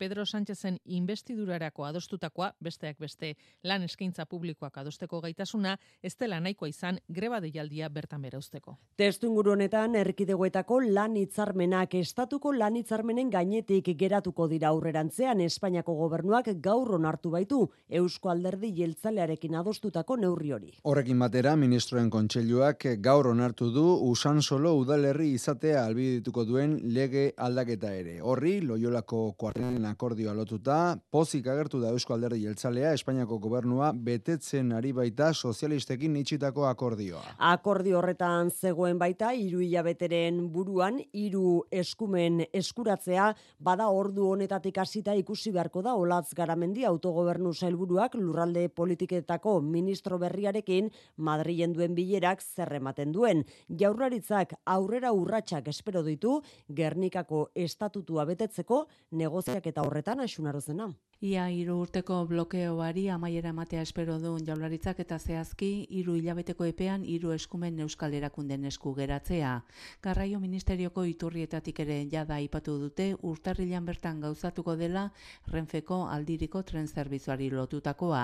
Pedro 0.00 0.24
Sánchezen 0.24 0.78
investidurarako 0.86 1.84
adostutakoa, 1.84 2.54
besteak 2.64 2.96
beste 2.98 3.34
lan 3.62 3.82
eskaintza 3.84 4.24
publikoak 4.24 4.78
adosteko 4.80 5.20
gaitasuna, 5.20 5.74
ez 6.02 6.14
dela 6.16 6.38
nahikoa 6.40 6.70
izan 6.70 6.98
greba 7.12 7.42
deialdia 7.44 7.90
bertan 7.92 8.24
bera 8.24 8.40
usteko. 8.40 8.78
Testu 8.96 9.28
inguru 9.28 9.52
honetan, 9.52 9.98
erkidegoetako 10.00 10.78
lan 10.86 11.18
hitzarmenak 11.20 11.98
estatuko 12.00 12.54
lan 12.56 12.80
hitzarmenen 12.80 13.28
gainetik 13.28 13.92
geratuko 14.00 14.48
dira 14.48 14.72
aurrerantzean 14.72 15.44
Espainiako 15.44 15.98
gobernuak 16.00 16.48
gaur 16.64 16.94
onartu 16.96 17.34
baitu 17.36 17.60
Eusko 18.00 18.32
Alderdi 18.32 18.72
Jeltzalearekin 18.80 19.60
adostutako 19.60 20.16
neurri 20.16 20.56
hori. 20.56 20.72
Horrekin 20.84 21.20
batera, 21.20 21.54
ministroen 21.56 22.08
kontseiluak 22.08 22.88
gaur 23.04 23.28
onartu 23.34 23.68
du 23.76 23.86
usan 24.08 24.40
solo 24.40 24.72
udalerri 24.80 25.34
izatea 25.36 25.84
dituko 25.98 26.44
duen 26.46 26.76
lege 26.94 27.32
aldaketa 27.36 27.90
ere. 27.94 28.18
Horri, 28.22 28.60
Loiolako 28.60 29.32
kuartenen 29.40 29.84
akordioa 29.88 30.34
lotuta, 30.36 30.98
pozik 31.10 31.46
agertu 31.50 31.80
da 31.80 31.90
Eusko 31.90 32.14
Alderdi 32.14 32.44
Jeltzalea, 32.44 32.92
Espainiako 32.94 33.38
gobernua 33.42 33.90
betetzen 33.92 34.72
ari 34.76 34.92
baita 34.92 35.32
sozialistekin 35.32 36.16
itxitako 36.20 36.66
akordioa. 36.68 37.22
Akordio 37.50 37.98
horretan 37.98 38.50
zegoen 38.50 38.98
baita, 39.00 39.32
hiru 39.32 39.62
hilabeteren 39.64 40.44
buruan, 40.52 41.00
hiru 41.12 41.64
eskumen 41.72 42.44
eskuratzea, 42.52 43.32
bada 43.58 43.88
ordu 43.88 44.28
honetatik 44.34 44.78
hasita 44.78 45.16
ikusi 45.18 45.50
beharko 45.56 45.82
da 45.82 45.96
Olatz 45.96 46.34
Garamendi 46.36 46.84
autogobernu 46.84 47.54
sailburuak 47.54 48.14
lurralde 48.20 48.68
politiketako 48.68 49.60
ministro 49.64 50.18
berriarekin 50.20 50.92
Madrilen 51.16 51.72
duen 51.72 51.96
bilerak 51.96 52.42
zerrematen 52.44 53.12
duen. 53.12 53.44
Jaurlaritzak 53.80 54.52
aurrera 54.66 55.12
urratsak 55.16 55.68
espero 55.72 55.87
ditu 56.06 56.42
Gernikako 56.68 57.50
estatutua 57.54 58.24
betetzeko 58.24 58.86
negoziak 59.10 59.66
eta 59.66 59.82
horretan 59.82 60.20
asunarozena. 60.20 60.90
Ia 61.18 61.48
hiru 61.50 61.80
urteko 61.82 62.20
blokeoari 62.30 63.08
amaiera 63.10 63.50
ematea 63.50 63.80
espero 63.82 64.20
du 64.22 64.36
jaularitzak 64.38 65.00
eta 65.02 65.16
zehazki 65.18 65.70
hiru 65.90 66.12
hilabeteko 66.14 66.66
epean 66.70 67.02
hiru 67.02 67.32
eskumen 67.34 67.80
euskal 67.82 68.12
erakunden 68.14 68.64
esku 68.70 68.92
geratzea. 68.94 69.56
Garraio 70.00 70.38
ministerioko 70.38 71.02
iturrietatik 71.02 71.80
ere 71.82 71.96
jada 72.12 72.36
aipatu 72.36 72.76
dute 72.78 73.06
urtarrilan 73.30 73.88
bertan 73.88 74.20
gauzatuko 74.20 74.76
dela 74.76 75.10
Renfeko 75.48 76.04
aldiriko 76.06 76.62
tren 76.62 76.86
zerbitzuari 76.86 77.50
lotutakoa. 77.50 78.22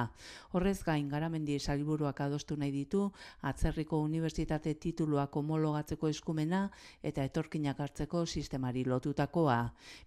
Horrez 0.52 0.84
gain 0.84 1.08
garamendi 1.08 1.58
salburuak 1.58 2.20
adostu 2.20 2.54
nahi 2.56 2.70
ditu 2.70 3.10
atzerriko 3.42 3.98
unibertsitate 4.04 4.74
tituluak 4.74 5.34
homologatzeko 5.34 6.12
eskumena 6.14 6.70
eta 7.02 7.24
etorkinak 7.24 7.80
hartzeko 7.80 8.24
sistemari 8.24 8.84
lotutakoa. 8.84 9.58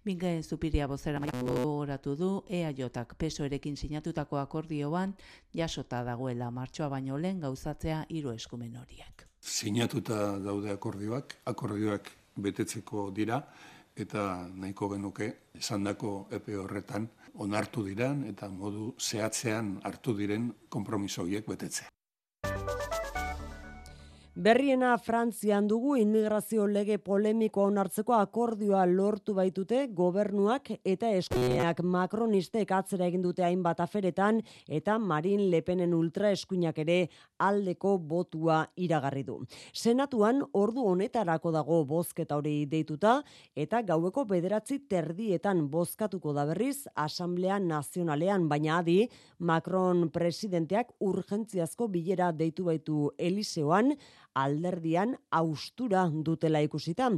Binge 0.06 0.42
zupiria 0.42 0.88
bozera 0.88 1.20
maiko 1.20 2.16
du 2.16 2.32
ea 2.48 2.77
EJak 2.78 3.16
pesoerekin 3.18 3.76
sinatutako 3.76 4.38
akordioan 4.38 5.14
jasota 5.54 6.04
dagoela 6.04 6.50
martxoa 6.50 6.88
baino 6.88 7.18
lehen 7.18 7.40
gauzatzea 7.40 8.04
hiru 8.08 8.30
eskumen 8.30 8.76
horiek. 8.76 9.26
Sinatuta 9.40 10.38
daude 10.38 10.70
akordioak, 10.70 11.36
akordioak 11.46 12.10
betetzeko 12.36 13.10
dira 13.10 13.42
eta 13.98 14.48
nahiko 14.54 14.88
genuke 14.94 15.28
esandako 15.58 16.28
epe 16.30 16.56
horretan 16.56 17.08
onartu 17.34 17.84
diran 17.84 18.24
eta 18.30 18.48
modu 18.48 18.94
zehatzean 18.98 19.78
hartu 19.84 20.14
diren 20.16 20.52
konpromiso 20.68 21.22
horiek 21.22 21.46
betetzea. 21.46 21.97
Berriena 24.38 24.92
Frantzian 25.02 25.66
dugu 25.66 25.96
immigrazio 25.98 26.62
lege 26.70 27.00
polemiko 27.02 27.64
onartzeko 27.66 28.14
akordioa 28.14 28.84
lortu 28.86 29.32
baitute 29.34 29.80
gobernuak 30.00 30.68
eta 30.86 31.08
eskuinak 31.18 31.80
makronistek 31.82 32.70
atzera 32.76 33.08
egin 33.10 33.24
dute 33.24 33.42
hainbat 33.42 33.82
aferetan 33.82 34.38
eta 34.68 34.94
Marin 35.02 35.42
Lepenen 35.50 35.96
ultra 35.96 36.30
eskuinak 36.30 36.78
ere 36.84 36.98
aldeko 37.42 37.96
botua 38.12 38.60
iragarri 38.76 39.24
du. 39.26 39.40
Senatuan 39.72 40.44
ordu 40.52 40.86
honetarako 40.86 41.50
dago 41.58 41.80
bozketa 41.90 42.38
hori 42.38 42.54
deituta 42.70 43.16
eta 43.56 43.82
gaueko 43.90 44.22
bederatzi 44.30 44.78
terdietan 44.86 45.64
bozkatuko 45.66 46.36
da 46.38 46.46
berriz 46.52 46.86
Asamblea 46.94 47.58
Nazionalean, 47.58 48.46
baina 48.46 48.78
adi 48.84 49.00
Macron 49.40 50.06
presidenteak 50.14 50.94
urgentziazko 51.00 51.90
bilera 51.90 52.30
deitu 52.30 52.70
baitu 52.70 53.10
Eliseoan 53.18 53.96
alderdian 54.34 55.16
austura 55.30 56.08
dutela 56.12 56.62
ikusita. 56.62 57.10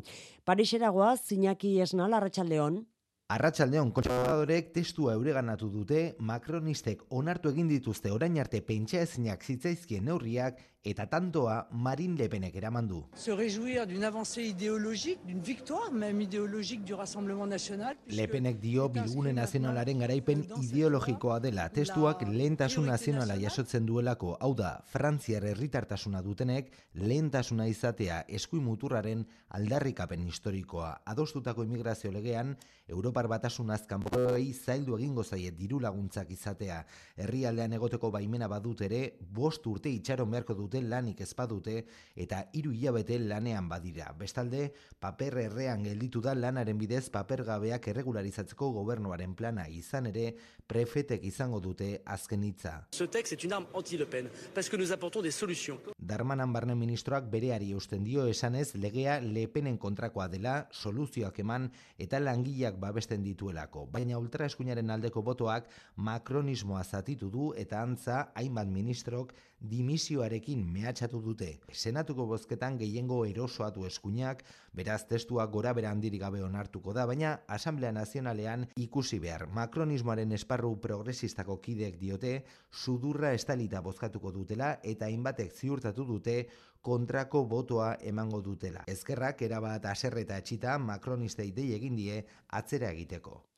Parixeragoa, 0.44 1.16
zinaki 1.16 1.80
esnal, 1.80 2.14
arratsaldeon. 2.14 2.82
Arratsaldeon 3.30 3.92
kontservadorek 3.94 4.72
testua 4.74 5.12
eureganatu 5.14 5.68
dute 5.70 6.00
Macronistek 6.18 7.04
onartu 7.14 7.52
egin 7.54 7.68
dituzte 7.70 8.10
orain 8.10 8.40
arte 8.42 8.58
pentsa 8.66 9.04
ezinak 9.04 9.44
zitzaizkien 9.46 10.08
neurriak 10.10 10.58
eta 10.82 11.04
tantoa 11.06 11.68
Marine 11.72 12.16
Le 12.16 12.28
Penek 12.28 12.54
eraman 12.56 12.86
du. 12.88 13.02
Se 13.14 13.30
réjouir 13.30 13.86
d'une 13.86 14.04
avancée 14.04 14.44
idéologique, 14.44 15.20
d'une 15.26 15.40
victoire 15.40 15.92
même 15.92 16.20
idéologique 16.20 16.84
du 16.84 16.94
Rassemblement 16.94 17.46
National. 17.46 17.96
Le 18.08 18.26
Penek 18.26 18.58
dio 18.60 18.88
bilgune 18.88 19.34
nazionalaren 19.36 19.98
garaipen 20.00 20.46
ideologikoa 20.62 21.38
dela 21.40 21.68
testuak 21.68 22.24
lehentasun 22.28 22.86
nazionala 22.88 23.36
jasotzen 23.36 23.84
duelako, 23.86 24.38
hau 24.40 24.54
da, 24.54 24.80
Frantziar 24.88 25.44
herritartasuna 25.44 26.22
dutenek 26.22 26.72
lehentasuna 26.94 27.68
izatea 27.68 28.24
eskuin 28.28 28.64
muturraren 28.64 29.26
aldarrikapen 29.50 30.24
historikoa. 30.24 31.02
Adostutako 31.04 31.64
immigrazio 31.64 32.10
legean, 32.12 32.56
Europar 32.88 33.28
batasun 33.28 33.70
azkanpoei 33.70 34.52
zaildu 34.54 34.96
egingo 34.96 35.22
zaie 35.22 35.52
diru 35.54 35.78
laguntzak 35.80 36.30
izatea. 36.34 36.80
Herrialdean 37.20 37.76
egoteko 37.76 38.10
baimena 38.10 38.48
badut 38.48 38.80
ere, 38.86 39.02
bost 39.20 39.66
urte 39.70 39.92
itxaron 39.92 40.30
beharko 40.30 40.56
dute 40.70 40.86
lanik 40.86 41.20
ezpadute 41.24 41.82
eta 42.14 42.44
hiru 42.54 42.70
hilabete 42.70 43.18
lanean 43.18 43.68
badira. 43.68 44.12
Bestalde, 44.18 44.70
paper 45.00 45.38
errean 45.42 45.82
gelditu 45.84 46.22
da 46.22 46.34
lanaren 46.34 46.78
bidez 46.78 47.08
papergabeak 47.10 47.88
erregularizatzeko 47.90 48.70
gobernuaren 48.78 49.34
plana 49.34 49.66
izan 49.68 50.06
ere 50.12 50.34
prefetek 50.70 51.24
izango 51.26 51.60
dute 51.60 52.02
azken 52.06 52.44
hitza. 52.44 52.86
Ce 52.92 53.08
texte 53.08 53.34
est 53.34 53.44
une 53.44 53.54
arme 53.54 53.66
anti-Le 53.74 54.06
Pen, 54.06 54.30
parce 54.54 54.68
que 54.68 54.76
nous 54.76 54.92
apportons 54.92 55.22
des 55.22 55.32
solutions. 55.32 55.78
Darmanan 55.98 56.52
barne 56.52 56.74
ministroak 56.74 57.26
bereari 57.30 57.72
eusten 57.72 58.04
dio 58.04 58.26
esanez 58.26 58.74
legea 58.74 59.20
Le 59.20 59.48
Penen 59.48 59.78
kontrakoa 59.78 60.28
dela, 60.28 60.68
soluzioak 60.70 61.38
eman 61.42 61.70
eta 61.98 62.20
langileak 62.20 62.78
babesten 62.78 63.24
dituelako. 63.24 63.86
Baina 63.90 64.18
ultraeskuinaren 64.18 64.90
aldeko 64.90 65.22
botoak 65.22 65.68
makronismoa 65.96 66.84
zatitu 66.84 67.30
du 67.30 67.52
eta 67.56 67.82
antza 67.82 68.30
hainbat 68.34 68.68
ministrok 68.68 69.34
dimisioarekin 69.60 70.62
mehatxatu 70.72 71.20
dute. 71.22 71.50
Senatuko 71.72 72.26
bozketan 72.26 72.78
gehiengo 72.80 73.24
erosoatu 73.28 73.84
eskuinak, 73.86 74.42
beraz 74.72 75.04
testua 75.10 75.46
gora 75.46 75.72
bera 75.76 75.90
handirik 75.90 76.22
gabe 76.22 76.42
onartuko 76.44 76.94
da, 76.96 77.04
baina 77.06 77.34
Asamblea 77.48 77.92
Nazionalean 77.92 78.66
ikusi 78.76 79.18
behar. 79.20 79.46
Makronismoaren 79.60 80.32
esparru 80.32 80.74
progresistako 80.80 81.58
kideek 81.60 82.00
diote, 82.00 82.34
sudurra 82.72 83.34
estalita 83.36 83.82
bozkatuko 83.84 84.32
dutela 84.32 84.78
eta 84.82 85.06
hainbatek 85.10 85.52
ziurtatu 85.52 86.08
dute 86.08 86.38
kontrako 86.80 87.44
botoa 87.44 87.94
emango 88.00 88.40
dutela. 88.40 88.84
Ezkerrak 88.88 89.42
erabat 89.42 89.84
aserreta 89.84 90.40
etxita 90.40 90.78
makronistei 90.78 91.50
dei 91.52 91.72
egin 91.76 91.96
die 91.96 92.24
atzera 92.48 92.90
egiteko. 92.96 93.49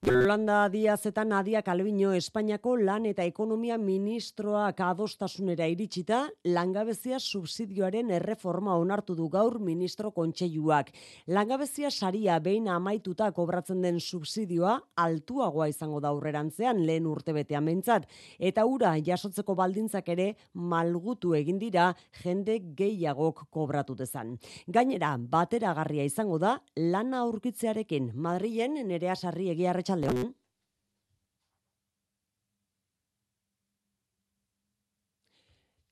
Yolanda 0.00 0.66
Díaz 0.72 1.04
eta 1.04 1.26
Nadia 1.28 1.60
Calviño 1.60 2.14
Espainiako 2.16 2.70
lan 2.80 3.04
eta 3.04 3.20
ekonomia 3.28 3.76
ministroak 3.76 4.78
adostasunera 4.80 5.66
iritsita, 5.68 6.22
langabezia 6.48 7.18
subsidioaren 7.20 8.08
erreforma 8.16 8.78
onartu 8.80 9.12
du 9.14 9.26
gaur 9.28 9.58
ministro 9.60 10.08
kontseiluak. 10.16 10.88
Langabezia 11.26 11.90
saria 11.90 12.38
behin 12.40 12.70
amaituta 12.72 13.28
kobratzen 13.36 13.82
den 13.84 14.00
subsidioa 14.00 14.78
altuagoa 14.96 15.68
izango 15.68 16.00
da 16.00 16.08
aurrerantzean 16.08 16.80
lehen 16.86 17.04
urtebete 17.04 17.60
amentzat, 17.60 18.08
eta 18.38 18.64
ura 18.64 18.94
jasotzeko 19.04 19.54
baldintzak 19.54 20.08
ere 20.16 20.30
malgutu 20.54 21.34
egin 21.36 21.60
dira 21.60 21.90
jende 22.22 22.56
gehiagok 22.80 23.44
kobratu 23.50 23.98
dezan. 24.00 24.38
Gainera, 24.66 25.12
bateragarria 25.20 26.08
izango 26.08 26.40
da 26.40 26.56
lana 26.78 27.20
aurkitzearekin 27.26 28.12
Madrilen 28.14 28.80
nerea 28.88 29.14
sarri 29.14 29.52
egiarretxe 29.52 29.89
arratsaldeon. 29.90 30.39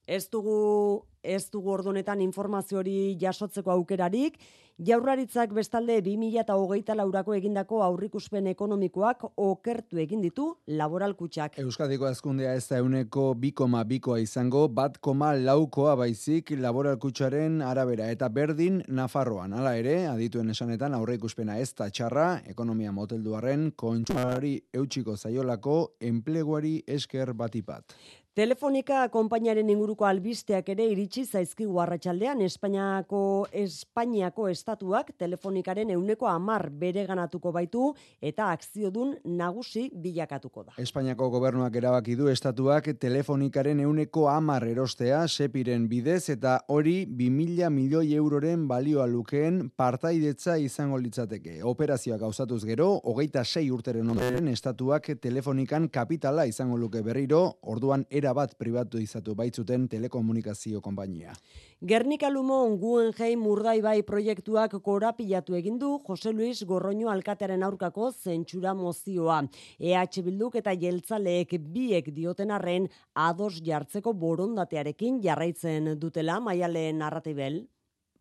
Ez 0.09 0.25
dugu 0.33 1.05
ez 1.23 1.51
dugu 1.53 1.75
ordunetan 1.75 2.23
informazio 2.25 2.79
hori 2.81 3.17
jasotzeko 3.21 3.75
aukerarik, 3.75 4.39
Jaurlaritzak 4.79 5.51
bestalde 5.57 5.97
2024 6.07 6.95
laurako 6.95 7.35
egindako 7.35 7.81
aurrikuspen 7.83 8.47
ekonomikoak 8.47 9.25
okertu 9.43 9.99
egin 9.99 10.21
ditu 10.23 10.45
laboralkutxak. 10.71 11.57
Euskadiko 11.59 12.07
azkundea 12.07 12.53
ez 12.55 12.63
da 12.69 12.79
euneko 12.79 13.25
bikoma 13.35 13.81
bikoa 13.83 14.21
izango, 14.23 14.69
bat 14.71 15.01
koma 15.03 15.33
laukoa 15.35 15.97
baizik 15.99 16.53
laboralkutxaren 16.63 17.59
arabera 17.67 18.07
eta 18.15 18.29
berdin 18.31 18.79
Nafarroan. 18.87 19.57
Hala 19.59 19.75
ere, 19.81 19.97
adituen 20.13 20.55
esanetan 20.55 20.95
aurrikuspena 20.95 21.59
ez 21.59 21.73
da 21.75 21.91
txarra, 21.91 22.29
ekonomia 22.47 22.95
motelduaren 22.95 23.73
kontsuari 23.75 24.61
eutxiko 24.79 25.17
zaiolako 25.19 25.81
enpleguari 25.99 26.77
esker 26.87 27.35
batipat. 27.35 27.99
Telefonika 28.39 29.01
konpainaren 29.11 29.67
inguruko 29.73 30.07
albisteak 30.07 30.69
ere 30.71 30.85
iritsi 30.87 31.25
zaizkigu 31.27 31.81
arratsaldean 31.83 32.39
Espainiako 32.47 33.21
Espainiako 33.51 34.45
estatuak 34.53 35.09
telefonikaren 35.19 35.91
euneko 35.91 36.29
amar 36.31 36.69
bere 36.71 37.03
ganatuko 37.09 37.51
baitu 37.57 37.89
eta 38.23 38.53
akziodun 38.55 39.17
nagusi 39.41 39.89
bilakatuko 40.05 40.63
da. 40.69 40.77
Espainiako 40.79 41.27
gobernuak 41.33 41.79
erabaki 41.81 42.15
du 42.21 42.29
estatuak 42.31 42.93
telefonikaren 43.03 43.81
euneko 43.89 44.29
amar 44.31 44.69
erostea 44.69 45.25
sepiren 45.27 45.89
bidez 45.91 46.31
eta 46.37 46.61
hori 46.69 46.95
2000 47.11 47.73
milioi 47.75 48.15
euroren 48.21 48.69
balioa 48.71 49.09
lukeen 49.11 49.73
partaidetza 49.75 50.61
izango 50.63 51.03
litzateke. 51.03 51.57
Operazioak 51.65 52.23
gauzatuz 52.23 52.61
gero, 52.71 52.89
hogeita 53.03 53.43
sei 53.43 53.67
urteren 53.75 54.15
ondoren 54.15 54.55
estatuak 54.55 55.11
telefonikan 55.27 55.91
kapitala 55.91 56.47
izango 56.47 56.79
luke 56.79 57.03
berriro, 57.03 57.43
orduan 57.75 58.07
era 58.09 58.28
bat 58.35 58.55
pribatu 58.59 58.99
izatu 58.99 59.35
baitzuten 59.35 59.87
telekomunikazio 59.89 60.81
konpainia. 60.81 61.33
Gernika 61.81 62.31
Lumon 62.31 62.77
Guggenheim 62.81 63.47
Urdaibai 63.47 64.03
proiektuak 64.03 64.75
korapilatu 64.83 65.55
egin 65.55 65.79
du 65.79 65.95
Jose 66.07 66.33
Luis 66.33 66.65
Gorroño 66.65 67.11
alkatearen 67.13 67.63
aurkako 67.63 68.11
zentsura 68.13 68.75
mozioa. 68.75 69.43
EH 69.79 70.23
Bilduk 70.27 70.59
eta 70.61 70.75
Jeltzaleek 70.75 71.57
biek 71.73 72.13
dioten 72.15 72.51
arren 72.51 72.89
ados 73.15 73.61
jartzeko 73.65 74.13
borondatearekin 74.13 75.23
jarraitzen 75.23 75.95
dutela 75.99 76.41
Maialen 76.41 76.99
Narratibel. 76.99 77.67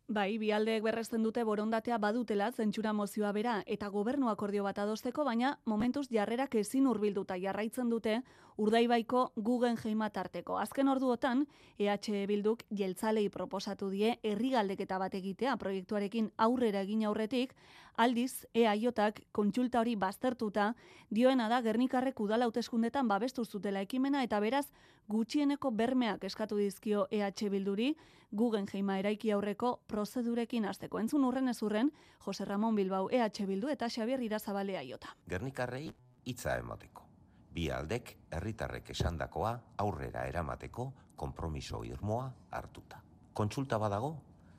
Bai, 0.08 0.38
bialdeek 0.40 0.86
berresten 0.86 1.26
dute 1.26 1.44
borondatea 1.44 1.98
badutela 2.00 2.46
zentsura 2.56 2.94
mozioa 2.96 3.34
bera 3.36 3.56
eta 3.76 3.90
gobernu 3.92 4.30
akordio 4.32 4.64
bat 4.64 4.78
adosteko, 4.80 5.26
baina 5.28 5.50
momentuz 5.66 6.06
jarrerak 6.08 6.56
ezin 6.56 6.88
hurbilduta 6.88 7.36
jarraitzen 7.36 7.90
dute 7.92 8.22
urdaibaiko 8.56 9.26
Guggenheim 9.36 10.06
tarteko. 10.14 10.56
Azken 10.58 10.88
orduotan, 10.88 11.46
EH 11.78 12.24
Bilduk 12.26 12.64
jeltzalei 12.72 13.28
proposatu 13.30 13.90
die 13.90 14.16
herri 14.24 14.54
galdeketa 14.56 14.98
bat 14.98 15.14
egitea 15.14 15.58
proiektuarekin 15.58 16.32
aurrera 16.38 16.86
egin 16.88 17.04
aurretik, 17.04 17.54
aldiz 17.98 18.46
EAJak 18.54 19.22
kontsulta 19.32 19.82
hori 19.82 19.96
baztertuta 19.96 20.74
dioena 21.10 21.50
da 21.50 21.62
Gernikarrek 21.66 22.20
udala 22.22 22.46
hauteskundetan 22.46 23.08
babestu 23.08 23.46
zutela 23.46 23.82
ekimena 23.82 24.22
eta 24.24 24.40
beraz 24.40 24.68
gutxieneko 25.10 25.72
bermeak 25.72 26.24
eskatu 26.24 26.58
dizkio 26.58 27.08
EH 27.12 27.50
Bilduri 27.50 27.96
Guggenheima 28.32 28.98
eraiki 29.00 29.32
aurreko 29.32 29.80
prozedurekin 29.88 30.66
hasteko. 30.66 31.00
Entzun 31.00 31.24
urren 31.24 31.48
ez 31.48 31.62
urren, 31.64 31.92
Jose 32.26 32.46
Ramon 32.46 32.76
Bilbao 32.76 33.10
EH 33.10 33.46
Bildu 33.48 33.70
eta 33.70 33.90
Xabier 33.90 34.22
Irazabalea 34.22 34.84
jota. 34.84 35.16
Gernikarrei 35.30 35.90
hitza 36.26 36.58
emateko. 36.60 37.06
Bi 37.54 37.70
aldek 37.72 38.18
herritarrek 38.32 38.90
esandakoa 38.92 39.54
aurrera 39.78 40.28
eramateko 40.28 40.92
konpromiso 41.16 41.84
irmoa 41.86 42.28
hartuta. 42.52 43.00
Kontsulta 43.34 43.78
badago, 43.78 44.14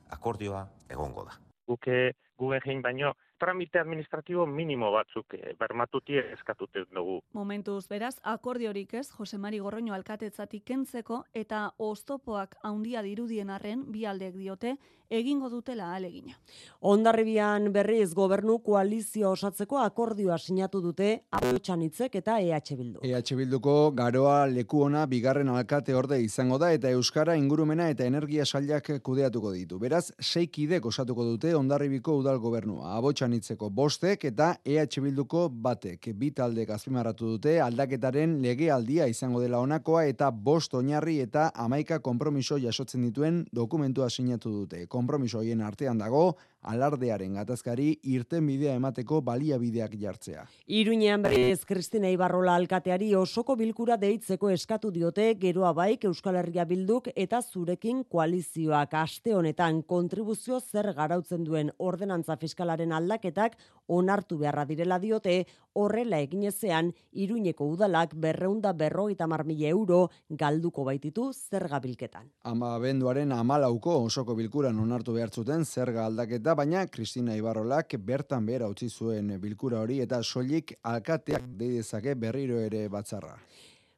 akordioa 0.09 0.65
egongo 0.89 1.23
da. 1.29 1.37
Guke 1.67 2.11
Guggenheim 2.39 2.81
baino 2.81 3.13
tramite 3.39 3.79
administratibo 3.79 4.45
minimo 4.45 4.91
batzuk 4.91 5.33
eh, 5.39 5.55
bermatutie 5.59 6.21
eskatuten 6.33 6.85
dugu. 6.95 7.19
Momentuz, 7.33 7.87
beraz, 7.87 8.15
akordiorik 8.23 8.93
ez, 8.99 9.07
Jose 9.17 9.37
Mari 9.37 9.59
Gorroño 9.63 9.95
alkatetzatik 9.97 10.65
kentzeko 10.65 11.23
eta 11.33 11.69
oztopoak 11.77 12.57
haundia 12.63 13.01
dirudien 13.05 13.49
arren 13.49 13.85
bi 13.91 14.05
aldeek 14.05 14.35
diote 14.35 14.75
egingo 15.09 15.49
dutela 15.49 15.93
alegina. 15.95 16.35
Ondarribian 16.81 17.71
berriz 17.73 18.13
gobernu 18.13 18.59
koalizio 18.63 19.31
osatzeko 19.33 19.79
akordioa 19.81 20.37
sinatu 20.37 20.81
dute 20.81 21.09
Abotxanitzek 21.31 22.15
eta 22.21 22.37
EH 22.39 22.75
Bildu. 22.77 23.01
EH 23.03 23.35
Bilduko 23.35 23.91
garoa 23.97 24.45
leku 24.47 24.83
ona 24.85 25.05
bigarren 25.09 25.49
alkate 25.49 25.95
orde 25.95 26.21
izango 26.21 26.57
da 26.61 26.71
eta 26.73 26.91
euskara 26.95 27.35
ingurumena 27.35 27.89
eta 27.89 28.05
energia 28.05 28.45
sailak 28.45 28.91
kudeatuko 29.03 29.51
ditu. 29.51 29.79
Beraz, 29.79 30.11
seikidek 30.19 30.85
osatuko 30.85 31.25
dute 31.25 31.55
Ondarribiko 31.55 32.15
udal 32.21 32.39
gobernua. 32.39 32.93
Abotxanitzeko 32.97 33.69
bostek 33.69 34.25
eta 34.29 34.53
EH 34.63 35.01
Bilduko 35.01 35.47
batek. 35.49 36.11
Bi 36.13 36.31
taldek 36.31 36.69
azpimarratu 36.69 37.33
dute 37.33 37.57
aldaketaren 37.65 38.37
legealdia 38.43 39.09
izango 39.09 39.41
dela 39.41 39.59
honakoa 39.59 40.05
eta 40.05 40.29
bost 40.31 40.73
oinarri 40.73 41.19
eta 41.25 41.49
amaika 41.55 41.99
konpromiso 41.99 42.59
jasotzen 42.61 43.03
dituen 43.09 43.43
dokumentua 43.51 44.09
sinatu 44.09 44.53
dute. 44.61 44.85
Konpromiso 44.99 45.39
hoien 45.39 45.63
artean 45.63 46.01
dago 46.01 46.23
alardearen 46.61 47.33
gatazkari 47.39 47.93
irten 48.03 48.45
bidea 48.47 48.75
emateko 48.75 49.21
baliabideak 49.25 49.95
jartzea. 49.99 50.45
Iruñean 50.67 51.23
berriz 51.23 51.63
Kristina 51.65 52.09
Ibarrola 52.11 52.55
alkateari 52.59 53.13
osoko 53.15 53.55
bilkura 53.55 53.97
deitzeko 53.97 54.49
eskatu 54.51 54.91
diote 54.91 55.33
geroa 55.39 55.71
baik 55.73 56.05
Euskal 56.09 56.35
Herria 56.41 56.65
Bilduk 56.65 57.09
eta 57.15 57.41
zurekin 57.41 58.03
koalizioak 58.03 58.93
aste 58.93 59.35
honetan 59.35 59.81
kontribuzio 59.83 60.59
zer 60.59 60.93
garautzen 60.93 61.43
duen 61.43 61.71
ordenantza 61.77 62.37
fiskalaren 62.37 62.91
aldaketak 62.91 63.57
onartu 63.87 64.37
beharra 64.37 64.65
direla 64.65 64.99
diote 64.99 65.45
horrela 65.73 66.19
egin 66.19 66.43
ezean 66.49 66.91
Iruñeko 67.13 67.65
udalak 67.73 68.13
berreunda 68.15 68.73
berroita 68.73 69.27
marmila 69.27 69.67
euro 69.69 70.09
galduko 70.29 70.83
baititu 70.83 71.31
zerga 71.33 71.79
bilketan. 71.79 72.29
Ama 72.43 72.77
benduaren 72.79 73.31
amalauko 73.31 73.95
osoko 74.05 74.35
bilkuran 74.35 74.79
onartu 74.79 75.13
behartzuten 75.13 75.65
zerga 75.65 76.05
aldaketa 76.05 76.48
baina 76.55 76.85
Kristina 76.87 77.35
Ibarrolak 77.35 77.95
bertan 78.05 78.45
behera 78.45 78.67
utzi 78.69 78.89
zuen 78.89 79.33
bilkura 79.41 79.81
hori 79.81 79.99
eta 80.05 80.21
soilik 80.23 80.73
alkateak 80.83 81.45
deidezake 81.59 82.15
berriro 82.15 82.59
ere 82.59 82.87
batzarra. 82.89 83.35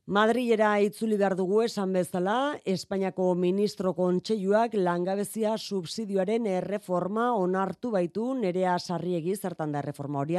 Madrilera 0.07 0.71
itzuli 0.83 1.15
behar 1.15 1.35
dugu 1.37 1.61
esan 1.61 1.93
bezala, 1.93 2.57
Espainiako 2.65 3.35
ministro 3.35 3.93
kontseiluak 3.93 4.73
langabezia 4.73 5.53
subsidioaren 5.57 6.47
erreforma 6.47 7.31
onartu 7.37 7.91
baitu 7.91 8.33
nerea 8.33 8.79
sarriegi 8.79 9.35
zertan 9.35 9.71
da 9.71 9.79
erreforma 9.79 10.19
hori. 10.19 10.35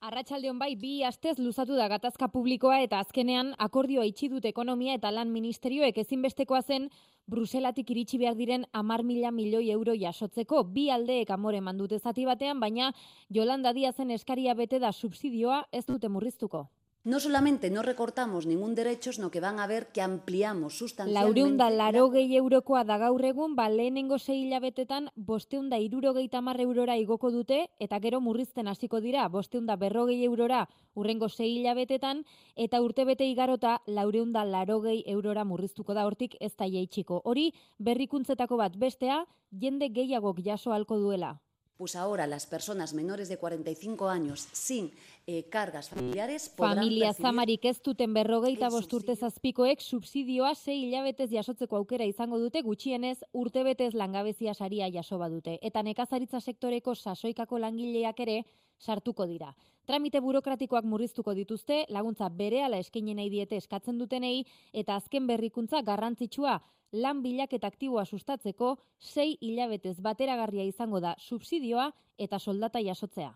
Arratsaldeon 0.00 0.58
bai 0.58 0.76
bi 0.80 1.02
astez 1.04 1.38
luzatu 1.38 1.74
da 1.76 1.88
gatazka 1.92 2.28
publikoa 2.32 2.78
eta 2.80 3.00
azkenean 3.04 3.50
akordioa 3.58 4.06
itxi 4.08 4.28
dut 4.32 4.46
ekonomia 4.48 4.94
eta 4.96 5.10
lan 5.10 5.28
ministerioek 5.32 5.98
ezinbestekoa 6.04 6.62
zen 6.62 6.88
Bruselatik 7.30 7.90
iritsi 7.92 8.18
behar 8.18 8.34
diren 8.34 8.64
amar 8.74 9.04
mila 9.06 9.30
milioi 9.30 9.68
euro 9.70 9.92
jasotzeko 9.94 10.64
bi 10.76 10.88
aldeek 10.90 11.30
amore 11.30 11.60
mandute 11.62 11.98
zati 11.98 12.24
batean, 12.26 12.58
baina 12.58 12.90
Jolanda 13.30 13.72
Diazen 13.76 14.10
eskaria 14.10 14.54
bete 14.58 14.80
da 14.82 14.90
subsidioa 14.90 15.60
ez 15.70 15.84
dute 15.86 16.10
murriztuko. 16.10 16.64
No 17.02 17.18
solamente 17.18 17.70
no 17.70 17.80
recortamos 17.80 18.44
ningún 18.44 18.74
derecho, 18.74 19.10
sino 19.10 19.30
que 19.30 19.40
van 19.40 19.58
a 19.58 19.66
ver 19.66 19.86
que 19.86 20.02
ampliamos 20.02 20.76
sustancialmente... 20.76 21.40
Laureunda 21.40 21.70
laro 21.70 22.10
gehi 22.10 22.36
eurokoa 22.36 22.84
da 22.84 22.98
gaur 23.00 23.24
egun, 23.24 23.56
ba 23.56 23.70
lehenengo 23.72 24.18
zei 24.18 24.42
hilabetetan 24.42 25.08
bosteunda 25.16 25.78
irurogei 25.80 26.28
tamar 26.28 26.60
eurora 26.60 26.98
igoko 27.00 27.30
dute, 27.32 27.70
eta 27.80 28.02
gero 28.04 28.20
murrizten 28.20 28.68
hasiko 28.68 29.00
dira, 29.00 29.26
bosteunda 29.32 29.80
berrogei 29.80 30.20
eurora 30.28 30.68
urrengo 30.92 31.30
zei 31.30 31.48
hilabetetan, 31.56 32.26
eta 32.54 32.82
urtebete 32.84 33.24
igarota 33.24 33.80
laureunda 33.86 34.44
laro 34.44 34.82
gehi 34.84 35.02
eurora 35.06 35.48
murriztuko 35.48 35.96
da 35.96 36.04
hortik 36.04 36.36
ez 36.38 36.52
da 36.52 36.68
jaitsiko. 36.68 37.22
Hori 37.24 37.54
berrikuntzetako 37.78 38.60
bat 38.60 38.76
bestea, 38.76 39.24
jende 39.50 39.88
gehiagok 39.88 40.44
jaso 40.44 40.76
halko 40.76 41.00
duela. 41.00 41.38
Pues 41.80 41.96
ahora 41.96 42.26
las 42.26 42.44
personas 42.44 42.92
menores 42.92 43.30
de 43.30 43.38
45 43.38 44.10
años 44.10 44.46
sin 44.52 44.92
eh, 45.26 45.44
cargas 45.44 45.88
familiares 45.88 46.50
podrán 46.50 46.76
Familia 46.76 47.14
zamarik 47.14 47.64
ez 47.64 47.80
duten 47.80 48.12
berrogeita 48.12 48.68
bost 48.68 48.92
urte 48.92 49.14
zazpikoek 49.16 49.80
subsidioa 49.80 50.52
sei 50.54 50.76
hilabetez 50.82 51.30
jasotzeko 51.32 51.78
aukera 51.78 52.04
izango 52.04 52.36
dute 52.38 52.60
gutxienez 52.60 53.24
urtebetez 53.32 53.94
langabezia 53.94 54.52
saria 54.52 54.90
jaso 54.92 55.16
badute. 55.16 55.56
Eta 55.62 55.80
nekazaritza 55.82 56.42
sektoreko 56.44 56.94
sasoikako 56.94 57.62
langileak 57.64 58.20
ere 58.26 58.42
sartuko 58.80 59.26
dira. 59.28 59.52
Tramite 59.86 60.20
burokratikoak 60.24 60.84
murriztuko 60.84 61.34
dituzte, 61.34 61.84
laguntza 61.88 62.28
berehala 62.40 62.80
eskaini 62.82 63.14
nahi 63.14 63.30
diete 63.30 63.56
eskatzen 63.60 63.98
dutenei 63.98 64.44
eta 64.72 64.96
azken 64.96 65.26
berrikuntza 65.30 65.82
garrantzitsua 65.82 66.58
lan 66.92 67.22
bilaketa 67.22 67.70
aktiboa 67.70 68.04
sustatzeko 68.04 68.76
sei 68.98 69.36
hilabetez 69.40 70.00
bateragarria 70.00 70.64
izango 70.64 71.00
da 71.00 71.14
subsidioa 71.18 71.90
eta 72.18 72.38
soldata 72.38 72.82
jasotzea. 72.82 73.32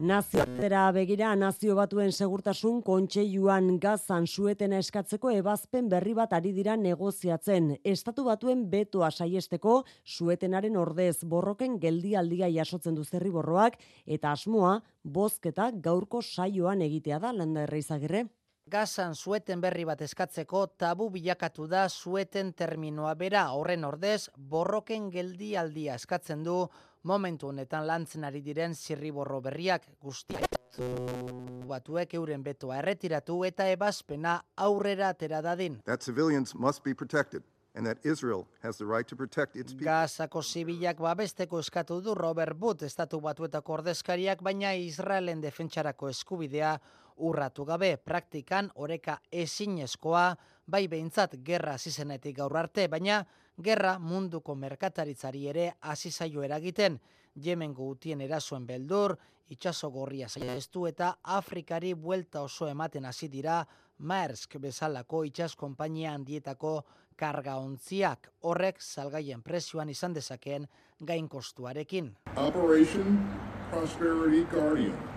Nazioartera 0.00 0.86
begira 0.96 1.34
nazio 1.36 1.74
batuen 1.76 2.08
segurtasun 2.08 2.78
kontseiluan 2.80 3.66
gazan 3.82 4.24
suetena 4.24 4.78
eskatzeko 4.80 5.28
ebazpen 5.36 5.90
berri 5.92 6.14
bat 6.16 6.32
ari 6.32 6.54
dira 6.56 6.72
negoziatzen. 6.80 7.74
Estatu 7.84 8.24
batuen 8.24 8.62
betoa 8.72 9.10
saiesteko 9.10 9.82
suetenaren 10.06 10.80
ordez 10.80 11.18
borroken 11.34 11.76
geldialdia 11.84 12.48
jasotzen 12.48 12.96
du 12.96 13.04
zerriborroak 13.04 13.76
eta 14.06 14.32
asmoa 14.32 14.78
bozketa 15.04 15.70
gaurko 15.88 16.22
saioan 16.22 16.80
egitea 16.88 17.20
da 17.20 17.36
landa 17.36 17.68
erreizagirre. 17.68 18.24
Gazan 18.70 19.14
sueten 19.14 19.60
berri 19.60 19.84
bat 19.84 20.00
eskatzeko 20.00 20.66
tabu 20.78 21.10
bilakatu 21.10 21.66
da 21.68 21.88
sueten 21.88 22.54
terminoa 22.54 23.14
bera 23.20 23.50
horren 23.52 23.84
ordez 23.84 24.30
borroken 24.38 25.10
geldialdia 25.10 26.00
eskatzen 26.00 26.44
du 26.46 26.62
momentu 27.02 27.48
honetan 27.48 27.86
lantzen 27.86 28.24
ari 28.24 28.40
diren 28.40 28.74
zirriborro 28.74 29.40
berriak 29.40 29.86
guztiak 30.00 30.56
batuek 31.70 32.14
euren 32.14 32.42
betoa 32.42 32.78
erretiratu 32.78 33.44
eta 33.44 33.68
ebazpena 33.70 34.40
aurrera 34.56 35.08
atera 35.08 35.40
dadin. 35.42 35.80
that 35.84 36.02
civilians 36.02 36.54
must 36.54 36.84
be 36.84 36.94
protected 36.94 37.42
and 37.74 37.86
that 37.86 37.98
Israel 38.04 38.46
has 38.62 38.78
the 38.78 38.84
right 38.84 39.06
to 39.06 39.16
protect 39.16 39.56
its 39.56 39.72
people. 39.72 39.86
Gazako 39.86 40.42
zibilak 40.42 40.98
babesteko 40.98 41.60
eskatu 41.60 42.00
du 42.00 42.14
Robert 42.14 42.56
Wood 42.60 42.82
estatu 42.82 43.20
batuetako 43.20 43.72
ordezkariak, 43.72 44.42
baina 44.42 44.74
Israelen 44.74 45.40
defentsarako 45.40 46.08
eskubidea 46.10 46.78
urratu 47.16 47.64
gabe 47.64 47.96
praktikan 47.96 48.70
oreka 48.74 49.18
ezinezkoa 49.30 50.34
bai 50.70 50.86
behintzat 50.88 51.36
gerra 51.44 51.76
zizenetik 51.78 52.36
gaur 52.36 52.56
arte, 52.56 52.86
baina 52.88 53.24
gerra 53.58 53.98
munduko 53.98 54.54
merkataritzari 54.54 55.46
ere 55.52 55.72
hasi 55.80 56.10
zaio 56.10 56.46
eragiten, 56.46 57.00
Yemengo 57.34 57.86
utien 57.92 58.20
erasoen 58.20 58.64
beldur, 58.66 59.14
itxaso 59.50 59.90
gorria 59.90 60.28
zaiztu 60.28 60.86
eta 60.86 61.12
Afrikari 61.36 61.92
buelta 61.94 62.42
oso 62.46 62.68
ematen 62.70 63.06
hasi 63.06 63.28
dira 63.28 63.60
Maersk 63.98 64.56
bezalako 64.62 65.24
itxas 65.28 65.54
konpainia 65.56 66.14
handietako 66.14 66.74
karga 67.20 67.58
ontziak 67.60 68.30
horrek 68.48 68.80
salgaien 68.80 69.42
presioan 69.42 69.90
izan 69.92 70.14
dezakeen 70.16 70.66
gain 71.00 71.28
kostuarekin. 71.28 72.14
Operation 72.36 73.18
Prosperity 73.70 74.44
Guardian. 74.50 75.09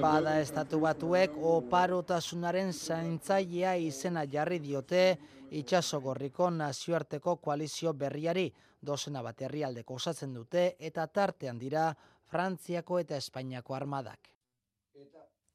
Bada 0.00 0.38
estatu 0.40 0.78
batuek 0.80 1.34
oparotasunaren 1.36 2.72
zaintzailea 2.72 3.74
izena 3.76 4.24
jarri 4.24 4.58
diote 4.58 5.18
itxasogorriko 5.50 6.50
nazioarteko 6.50 7.36
koalizio 7.36 7.92
berriari 7.92 8.50
dozena 8.80 9.22
bat 9.22 9.42
herrialdeko 9.42 9.94
osatzen 9.94 10.34
dute 10.34 10.76
eta 10.78 11.06
tartean 11.06 11.58
dira 11.58 11.94
Frantziako 12.30 13.00
eta 13.00 13.16
Espainiako 13.16 13.74
armadak. 13.74 14.30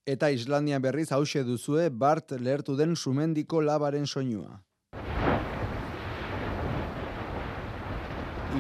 Eta 0.06 0.30
Islandia 0.30 0.80
berriz 0.80 1.12
hause 1.12 1.44
duzue 1.44 1.90
Bart 1.90 2.32
lehertu 2.38 2.76
den 2.78 2.96
sumendiko 2.96 3.62
labaren 3.62 4.06
soinua. 4.06 4.60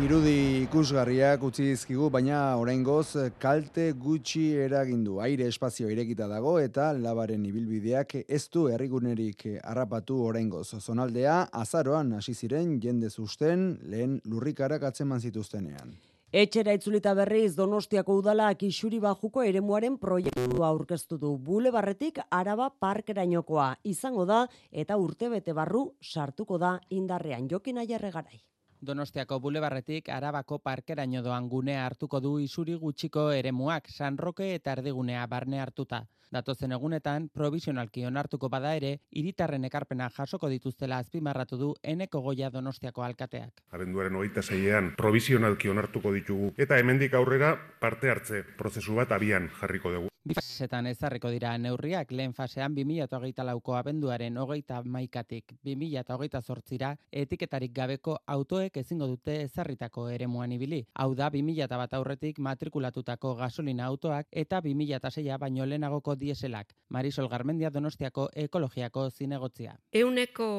Irudi 0.03 0.63
ikusgarriak 0.65 1.43
utzi 1.47 1.69
dizkigu, 1.69 2.10
baina 2.12 2.39
oraingoz 2.60 3.29
kalte 3.39 3.86
gutxi 3.95 4.41
eragindu. 4.65 5.21
Aire 5.23 5.47
espazio 5.47 5.88
irekita 5.88 6.27
dago 6.27 6.58
eta 6.60 6.89
labaren 6.93 7.45
ibilbideak 7.47 8.17
ez 8.27 8.41
du 8.51 8.65
herrigunerik 8.67 9.45
harrapatu 9.63 10.17
oraingoz. 10.27 10.67
Zonaldea 10.81 11.38
azaroan 11.62 12.12
hasi 12.17 12.36
ziren 12.36 12.73
jende 12.84 13.10
zusten 13.10 13.63
lehen 13.93 14.17
lurrikarak 14.25 14.84
atzeman 14.84 15.23
zituztenean. 15.23 15.93
Etxera 16.36 16.73
itzulita 16.75 17.13
berriz 17.15 17.53
Donostiako 17.55 18.17
udalak 18.19 18.65
isuri 18.67 18.99
bajuko 18.99 19.45
eremuaren 19.47 19.95
proiektua 20.01 20.73
aurkeztu 20.73 21.17
du. 21.21 21.38
Bulebarretik 21.38 22.19
Araba 22.29 22.67
Parkerainokoa 22.69 23.69
izango 23.84 24.25
da 24.25 24.41
eta 24.71 24.99
urtebete 24.99 25.53
barru 25.53 25.86
sartuko 26.03 26.60
da 26.60 26.73
indarrean 26.89 27.47
Jokin 27.47 27.79
Aiarregarai. 27.86 28.41
Donostiako 28.81 29.39
bulebarretik 29.39 30.09
Arabako 30.09 30.59
parkeraino 30.59 31.21
doan 31.23 31.47
gunea 31.49 31.85
hartuko 31.85 32.19
du 32.19 32.38
isuri 32.39 32.75
gutxiko 32.75 33.31
eremuak 33.31 33.88
San 33.89 34.17
Roque 34.17 34.53
eta 34.55 34.73
erdigunea 34.75 35.25
barne 35.27 35.61
hartuta. 35.61 36.05
Datozen 36.35 36.73
egunetan, 36.75 37.29
provisionalki 37.29 38.03
onartuko 38.05 38.49
bada 38.49 38.73
ere, 38.75 38.95
hiritarren 39.11 39.67
ekarpena 39.69 40.09
jasoko 40.15 40.49
dituztela 40.51 40.97
azpimarratu 41.03 41.59
du 41.61 41.69
eneko 41.83 42.21
goia 42.25 42.49
Donostiako 42.49 43.05
alkateak. 43.07 43.63
Abenduaren 43.71 44.15
hogeita 44.15 44.41
zeiean 44.41 44.91
provisionalki 44.97 45.71
onartuko 45.71 46.11
ditugu 46.17 46.51
eta 46.57 46.81
hemendik 46.81 47.13
aurrera 47.13 47.55
parte 47.79 48.11
hartze 48.11 48.43
prozesu 48.57 48.99
bat 48.99 49.15
abian 49.15 49.49
jarriko 49.61 49.95
dugu. 49.95 50.14
Bifasetan 50.25 50.88
ezarriko 50.89 51.29
dira 51.29 51.51
neurriak 51.61 52.09
lehen 52.17 52.31
fasean 52.33 52.73
2008 52.73 53.43
lauko 53.45 53.75
abenduaren 53.77 54.38
hogeita 54.41 54.79
maikatik 54.93 55.51
2008 55.67 56.39
zortzira 56.41 56.88
etiketarik 57.11 57.75
gabeko 57.75 58.15
autoek 58.35 58.79
ezingo 58.81 59.05
dute 59.11 59.35
ezarritako 59.43 60.07
eremuan 60.09 60.55
ibili. 60.55 60.79
Hau 60.95 61.13
da 61.13 61.27
2000 61.29 61.77
bat 61.77 61.93
aurretik 61.93 62.39
matrikulatutako 62.39 63.35
gasolina 63.35 63.85
autoak 63.85 64.25
eta 64.31 64.63
2006a 64.65 65.38
baino 65.43 65.67
lehenagoko 65.69 66.15
dieselak. 66.15 66.73
Marisol 66.89 67.29
Garmendia 67.29 67.69
Donostiako 67.69 68.31
ekologiako 68.33 69.05
zinegotzia. 69.11 69.77
Euneko 69.93 70.49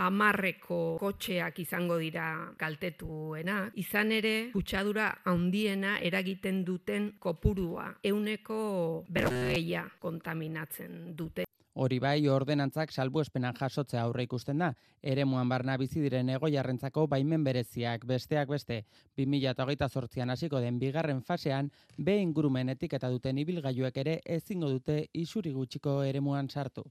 amarreko 0.00 0.96
kotxeak 1.04 1.60
izango 1.66 2.00
dira 2.00 2.54
kaltetuena, 2.56 3.58
izan 3.74 4.16
ere 4.16 4.34
kutsadura 4.56 5.12
handiena 5.26 5.98
eragiten 6.00 6.64
duten 6.64 7.12
kopurua. 7.20 7.90
Euneko 8.02 9.04
berrogeia 9.10 9.86
kontaminatzen 10.00 11.16
dute. 11.16 11.44
Hori 11.80 12.00
bai, 12.02 12.26
ordenantzak 12.28 12.90
salbuespenan 12.90 13.54
jasotzea 13.56 14.02
aurre 14.02 14.24
ikusten 14.26 14.58
da. 14.58 14.72
Eremuan 15.12 15.48
barna 15.48 15.76
bizi 15.78 16.02
diren 16.02 16.28
egoiarrentzako 16.34 17.06
baimen 17.08 17.44
bereziak 17.46 18.04
besteak 18.10 18.50
beste 18.50 18.80
2028an 19.16 20.34
hasiko 20.34 20.60
den 20.60 20.80
bigarren 20.82 21.22
fasean 21.22 21.70
be 21.96 22.18
ingurumen 22.20 22.74
etiketa 22.74 23.08
duten 23.08 23.38
ibilgailuek 23.38 24.02
ere 24.02 24.20
ezingo 24.26 24.68
dute 24.74 25.04
isuri 25.14 25.54
gutxiko 25.54 26.02
eremuan 26.02 26.50
sartu. 26.50 26.84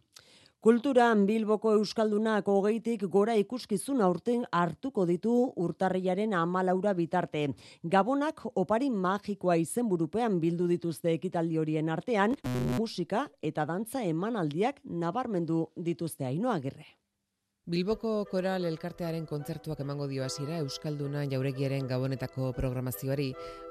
Kulturan 0.59 1.21
Bilboko 1.23 1.71
Euskaldunak 1.77 2.49
hogeitik 2.51 3.05
gora 3.07 3.31
ikuskizun 3.39 4.01
aurten 4.03 4.41
hartuko 4.51 5.05
ditu 5.07 5.35
urtarriaren 5.55 6.35
amalaura 6.35 6.91
bitarte. 6.97 7.45
Gabonak 7.95 8.43
opari 8.59 8.91
magikoa 8.91 9.55
izenburupean 9.63 10.41
bildu 10.43 10.67
dituzte 10.67 11.15
ekitaldi 11.15 11.63
horien 11.63 11.95
artean, 11.95 12.35
musika 12.75 13.29
eta 13.41 13.63
dantza 13.71 14.03
emanaldiak 14.03 14.83
nabarmendu 14.83 15.69
dituzte 15.79 16.27
ainoagirre. 16.27 16.98
Bilboko 17.69 18.23
Koral 18.25 18.63
Elkartearen 18.65 19.27
kontzertuak 19.29 19.83
emango 19.83 20.07
dio 20.09 20.23
hasiera 20.25 20.55
Euskalduna 20.63 21.19
jauregiaren 21.29 21.85
gabonetako 21.85 22.47
programazioari, 22.57 23.27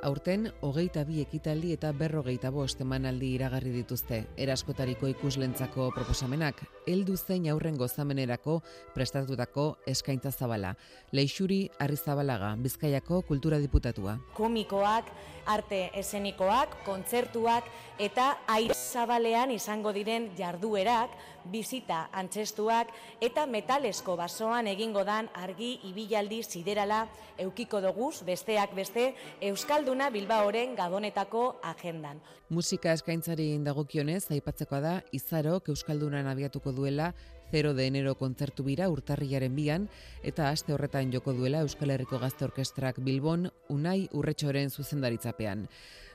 aurten 0.07 0.45
hogeita 0.63 1.03
bi 1.09 1.17
ekitaldi 1.25 1.73
eta 1.75 1.91
berrogeita 1.91 2.53
bost 2.55 2.79
emanaldi 2.85 3.33
iragarri 3.35 3.73
dituzte. 3.75 4.21
Eraskotariko 4.39 5.11
ikuslentzako 5.11 5.89
proposamenak, 5.97 6.63
heldu 6.87 7.17
zein 7.19 7.49
aurren 7.51 7.75
gozamenerako 7.81 8.61
prestatutako 8.95 9.65
eskaintza 9.95 10.31
zabala. 10.31 10.77
Leixuri 11.11 11.65
Arrizabalaga, 11.83 12.53
Bizkaiako 12.63 13.25
kultura 13.27 13.59
diputatua. 13.59 14.21
Komikoak, 14.39 15.11
arte 15.51 15.89
esenikoak, 15.99 16.85
kontzertuak 16.87 17.67
eta 17.99 18.31
aire 18.55 18.79
zabalean 18.79 19.51
izango 19.51 19.91
diren 19.97 20.31
jarduerak, 20.39 21.19
bizita 21.45 22.09
antzestuak 22.13 22.91
eta 23.21 23.47
metalesko 23.47 24.17
basoan 24.17 24.67
egingo 24.67 25.05
dan 25.05 25.29
argi 25.35 25.79
ibilaldi 25.91 26.43
siderala 26.43 27.07
eukiko 27.39 27.81
doguz 27.81 28.23
besteak 28.27 28.75
beste 28.75 29.15
Euskalduna 29.41 30.11
Bilbaoren 30.11 30.75
gabonetako 30.77 31.61
agendan. 31.63 32.21
Musika 32.51 32.93
eskaintzari 32.93 33.51
dagokionez 33.65 34.31
aipatzekoa 34.33 34.81
da 34.81 34.95
Izarok 35.13 35.69
Euskaldunan 35.69 36.27
abiatuko 36.27 36.73
duela 36.73 37.13
0 37.53 37.75
de 37.75 37.87
enero 37.87 38.15
kontzertu 38.15 38.65
bira 38.65 38.89
urtarriaren 38.93 39.55
bian, 39.57 39.89
eta 40.23 40.51
aste 40.51 40.75
horretan 40.75 41.13
joko 41.13 41.33
duela 41.33 41.63
Euskal 41.65 41.91
Herriko 41.95 42.19
Gazte 42.19 42.45
Orkestrak 42.45 43.01
Bilbon, 43.05 43.49
Unai 43.69 44.09
Urretxoren 44.13 44.71
zuzendaritzapean. 44.71 45.69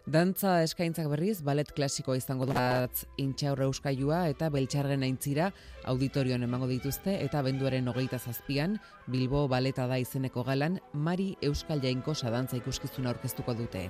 Dantza 0.03 0.57
eskaintzak 0.65 1.05
berriz, 1.07 1.37
balet 1.47 1.69
klasikoa 1.71 2.17
izango 2.19 2.43
duatz 2.49 3.05
intxaurra 3.23 3.69
euskailua 3.69 4.25
eta 4.27 4.49
beltxarren 4.51 5.05
aintzira 5.07 5.45
auditorion 5.87 6.43
emango 6.43 6.67
dituzte 6.67 7.13
eta 7.23 7.39
benduaren 7.45 7.87
hogeita 7.87 8.19
zazpian, 8.19 8.75
Bilbo 9.07 9.45
baleta 9.47 9.85
da 9.87 9.97
izeneko 9.99 10.43
galan, 10.43 10.77
Mari 10.93 11.37
Euskal 11.43 11.79
Jainko 11.83 12.13
sadantza 12.15 12.55
ikuskizuna 12.59 13.13
aurkeztuko 13.13 13.55
dute. 13.55 13.85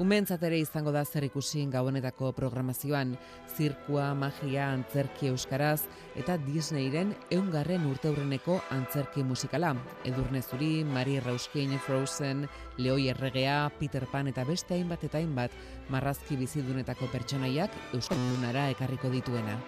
Umentzat 0.00 0.42
ere 0.48 0.58
izango 0.60 0.92
da 0.96 1.04
zer 1.04 1.24
ikusin 1.28 1.68
gabonetako 1.72 2.32
programazioan, 2.36 3.18
zirkua, 3.56 4.14
magia, 4.14 4.70
antzerki 4.72 5.28
euskaraz 5.28 5.82
eta 6.16 6.38
Disneyren 6.46 7.12
eungarren 7.36 7.84
urteurreneko 7.88 8.62
antzerki 8.70 9.24
musikala. 9.24 9.74
Edurne 10.08 10.40
Zuri, 10.40 10.84
Mari 10.84 11.20
Rauskin, 11.20 11.76
Frozen, 11.84 12.46
Leoi 12.78 13.10
Erregea, 13.12 13.70
Peter 13.78 14.08
Pan 14.08 14.28
eta 14.28 14.44
beste 14.48 14.76
hainbat 14.76 15.04
eta 15.04 15.20
hainbat 15.20 15.49
marrazki 15.90 16.36
bizidunetako 16.38 17.08
pertsonaiak 17.12 17.74
Euskaldunara 17.94 18.68
ekarriko 18.74 19.10
dituena. 19.10 19.58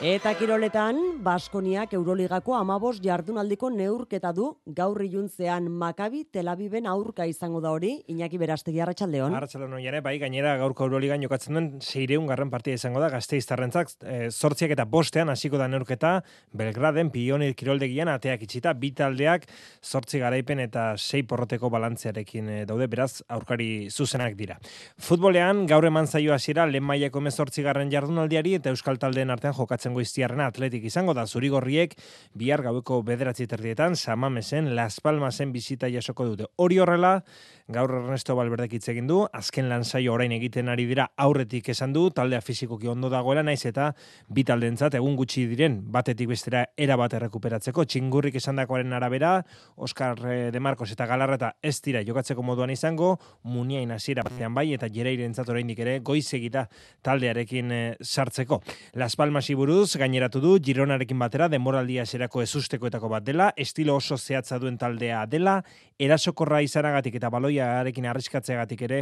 Eta 0.00 0.30
kiroletan, 0.32 0.96
Baskoniak 1.20 1.90
Euroligako 1.92 2.54
amabos 2.56 3.02
jardunaldiko 3.04 3.68
neurketa 3.68 4.30
du. 4.32 4.46
Gaur 4.64 5.02
iluntzean 5.04 5.66
Makabi 5.68 6.22
Tel 6.32 6.48
Aviven 6.48 6.86
aurka 6.88 7.26
izango 7.28 7.60
da 7.60 7.68
hori, 7.76 7.90
Iñaki 8.08 8.38
Berastegi 8.40 8.80
Arratsaldeon. 8.80 9.34
Arratsaldeon 9.36 9.82
jare, 9.84 10.00
bai 10.00 10.14
gainera 10.22 10.54
gaurko 10.56 10.86
Euroligan 10.88 11.20
jokatzen 11.20 11.52
duen 11.52 11.66
600 11.84 12.30
garren 12.30 12.48
partida 12.48 12.78
izango 12.80 13.02
da 13.02 13.10
Gasteiztarrentzak, 13.12 13.92
e, 14.00 14.30
zortziak 14.30 14.72
eta 14.72 14.86
bostean 14.88 15.28
hasiko 15.28 15.60
da 15.60 15.66
neurketa. 15.68 16.14
Belgraden 16.56 17.12
Pionir 17.12 17.52
kiroldegian 17.52 18.08
ateak 18.08 18.46
itxita. 18.48 18.72
Bi 18.72 18.94
taldeak 18.96 19.44
zortzi 19.84 20.22
garaipen 20.24 20.64
eta 20.64 20.94
sei 20.96 21.26
porroteko 21.28 21.68
balantzearekin 21.68 22.48
e, 22.48 22.58
daude, 22.64 22.88
beraz 22.88 23.20
aurkari 23.28 23.90
zuzenak 23.90 24.40
dira. 24.40 24.56
Futbolean 24.96 25.66
gaur 25.68 25.84
eman 25.92 26.08
zaio 26.08 26.32
hasiera 26.32 26.64
lehen 26.64 26.88
mailako 26.88 27.20
18 27.28 27.68
garren 27.68 27.92
jardunaldiari 27.92 28.56
eta 28.62 28.72
Euskal 28.72 28.96
taldeen 28.96 29.28
artean 29.28 29.52
jokatzen 29.60 29.89
izango 29.90 30.02
iztiarrena 30.04 30.46
atletik 30.46 30.84
izango 30.86 31.14
da 31.14 31.24
zurigorriek 31.26 31.96
bihar 32.38 32.62
gaueko 32.62 33.00
bederatzi 33.02 33.48
terdietan 33.50 33.96
samamesen 33.96 34.76
Las 34.76 35.00
Palmasen 35.00 35.50
bizita 35.52 35.88
jasoko 35.90 36.24
dute. 36.28 36.46
Hori 36.56 36.78
horrela, 36.78 37.24
gaur 37.70 37.90
Ernesto 37.90 38.36
Balberdek 38.36 38.74
hitz 38.74 38.88
egin 38.92 39.08
du, 39.08 39.24
azken 39.32 39.68
lan 39.70 39.84
saio 39.84 40.14
orain 40.14 40.30
egiten 40.32 40.68
ari 40.68 40.86
dira 40.86 41.08
aurretik 41.16 41.68
esan 41.70 41.92
du, 41.92 42.08
taldea 42.10 42.40
fizikoki 42.40 42.88
ondo 42.90 43.10
dagoela 43.10 43.42
naiz 43.42 43.64
eta 43.66 43.92
bi 44.28 44.44
taldentzat 44.44 44.94
egun 44.98 45.16
gutxi 45.18 45.46
diren 45.50 45.80
batetik 45.90 46.30
bestera 46.30 46.64
era 46.76 46.96
bat 46.98 47.14
errekuperatzeko 47.18 47.84
txingurrik 47.84 48.38
esandakoaren 48.38 48.92
arabera, 48.92 49.32
Oscar 49.76 50.18
eh, 50.26 50.50
de 50.50 50.60
Marcos 50.60 50.90
eta 50.92 51.06
Galarreta 51.06 51.54
ez 51.62 51.80
dira 51.82 52.02
jokatzeko 52.06 52.42
moduan 52.42 52.70
izango, 52.70 53.16
Muniain 53.42 53.90
hasiera 53.90 54.22
batean 54.26 54.54
bai 54.54 54.68
eta 54.74 54.90
Jereirentzat 54.90 55.48
oraindik 55.50 55.82
ere 55.82 55.98
goizegita 55.98 56.68
taldearekin 57.02 57.72
eh, 57.72 57.96
sartzeko. 58.02 58.62
Las 58.94 59.16
Palmas 59.16 59.50
buruz 59.80 59.96
gaineratu 59.96 60.42
du 60.44 60.50
Gironarekin 60.60 61.16
batera 61.16 61.46
denboraldia 61.48 62.02
eserako 62.04 62.42
ezustekoetako 62.42 63.08
bat 63.08 63.24
dela, 63.24 63.46
estilo 63.56 63.94
oso 63.96 64.18
zehatza 64.18 64.58
duen 64.60 64.76
taldea 64.76 65.22
dela, 65.24 65.54
erasokorra 65.96 66.58
izanagatik 66.60 67.16
eta 67.16 67.30
baloiarekin 67.32 68.04
arriskatzeagatik 68.10 68.82
ere 68.84 68.98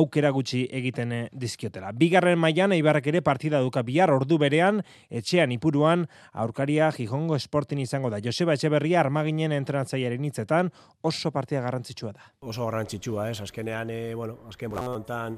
aukera 0.00 0.30
gutxi 0.32 0.62
egiten 0.80 1.12
eh, 1.12 1.20
dizkiotela. 1.44 1.92
Bigarren 1.92 2.40
mailan 2.40 2.72
Eibarrek 2.72 3.10
ere 3.12 3.20
partida 3.20 3.60
duka 3.60 3.82
bihar 3.84 4.14
ordu 4.16 4.38
berean 4.40 4.80
etxean 5.10 5.52
ipuruan 5.52 6.06
aurkaria 6.32 6.88
Gijongo 6.96 7.36
Sportin 7.38 7.84
izango 7.84 8.08
da. 8.08 8.22
Joseba 8.24 8.56
Etxeberria 8.56 9.02
armaginen 9.04 9.52
entrenatzailearen 9.52 10.24
hitzetan 10.24 10.72
oso 11.02 11.34
partida 11.36 11.60
garrantzitsua 11.68 12.16
da. 12.16 12.32
Oso 12.40 12.64
garrantzitsua, 12.64 13.28
ez? 13.28 13.42
Azkenean, 13.44 13.92
e, 13.92 14.14
bueno, 14.16 14.40
azken 14.48 14.72
honetan 14.72 15.36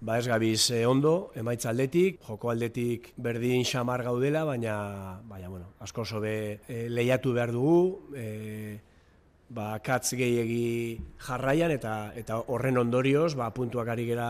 Ba 0.00 0.18
ez 0.20 0.26
gabiz 0.28 0.70
eh, 0.76 0.84
ondo, 0.84 1.30
emaitza 1.34 1.70
aldetik, 1.70 2.18
joko 2.26 2.50
aldetik 2.52 3.14
berdin 3.16 3.64
xamar 3.64 4.02
gaudela, 4.04 4.44
baina, 4.44 5.20
baina 5.24 5.48
bueno, 5.48 5.70
asko 5.80 6.04
sobe 6.04 6.60
e, 6.68 6.82
lehiatu 6.92 7.32
behar 7.32 7.52
dugu, 7.54 8.12
e, 8.12 8.26
ba, 9.48 9.78
katz 9.80 10.12
gehiegi 10.12 11.00
jarraian 11.28 11.72
eta 11.72 11.96
eta 12.14 12.42
horren 12.52 12.76
ondorioz 12.84 13.32
ba, 13.40 13.48
puntuak 13.56 13.88
ari 13.88 14.04
gera 14.12 14.28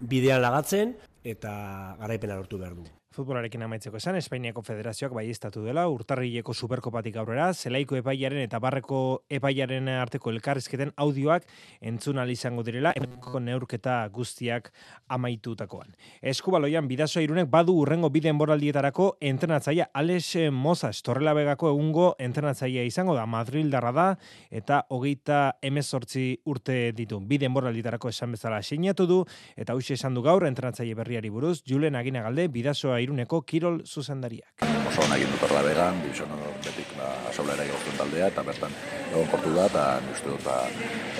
bidean 0.00 0.42
lagatzen 0.42 0.96
eta 1.22 1.54
garaipena 2.02 2.42
lortu 2.42 2.58
behar 2.58 2.74
dugu. 2.74 2.90
Futbolarekin 3.14 3.62
amaitzeko 3.62 4.00
esan, 4.00 4.16
Espainiako 4.18 4.64
Federazioak 4.66 5.12
bai 5.14 5.28
estatu 5.30 5.60
dela, 5.62 5.84
urtarrileko 5.86 6.50
superkopatik 6.50 7.14
aurrera, 7.20 7.52
zelaiko 7.54 7.94
epaiaren 7.94 8.40
eta 8.42 8.58
barreko 8.58 8.96
epaiaren 9.30 9.86
arteko 9.92 10.32
elkarrizketen 10.32 10.90
audioak 10.98 11.46
entzun 11.78 12.18
izango 12.32 12.64
direla, 12.66 12.90
emeko 12.98 13.38
neurketa 13.38 14.08
guztiak 14.10 14.72
amaitutakoan. 15.06 15.94
Eskubaloian, 16.22 16.88
bidazoa 16.88 17.22
irunek 17.22 17.46
badu 17.52 17.76
urrengo 17.84 18.10
biden 18.10 18.36
boraldietarako 18.36 19.06
entrenatzaia 19.20 19.86
Alex 19.94 20.50
Mozas, 20.50 21.00
torrela 21.02 21.34
begako 21.34 21.70
egungo 21.70 22.16
entrenatzaia 22.18 22.82
izango 22.82 23.14
da, 23.14 23.26
Madrid 23.26 23.70
darra 23.70 23.92
da, 23.92 24.08
eta 24.50 24.80
hogeita 24.90 25.60
emezortzi 25.62 26.40
urte 26.46 26.90
ditu. 26.90 27.20
Biden 27.20 27.54
boraldietarako 27.54 28.10
esan 28.10 28.34
bezala 28.34 28.60
sinatu 28.62 29.06
du, 29.06 29.22
eta 29.54 29.78
huxe 29.78 29.94
esan 29.94 30.18
du 30.18 30.26
gaur 30.26 30.48
entrenatzaile 30.50 30.98
berriari 30.98 31.30
buruz, 31.30 31.60
Julen 31.62 31.94
Aginagalde, 31.94 32.48
bidazoa 32.48 33.03
iruneko 33.04 33.42
kirol 33.48 33.80
zuzendariak. 33.84 34.64
Oso 34.88 35.04
hona 35.04 35.18
egin 35.18 35.32
dut 35.32 35.44
orla 35.48 35.62
began, 35.66 36.00
divizio 36.04 36.26
betik 36.64 36.94
ba, 36.98 37.10
asoblera 37.30 37.66
egin 37.66 37.98
taldea, 37.98 38.30
eta 38.32 38.44
bertan 38.46 38.74
egon 39.10 39.30
portu 39.32 39.54
da, 39.56 39.66
eta 39.70 39.84
uste 40.14 40.32
dut, 40.32 40.44
ba, 40.46 40.60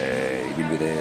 e, 0.01 0.09
ibilbide 0.55 0.95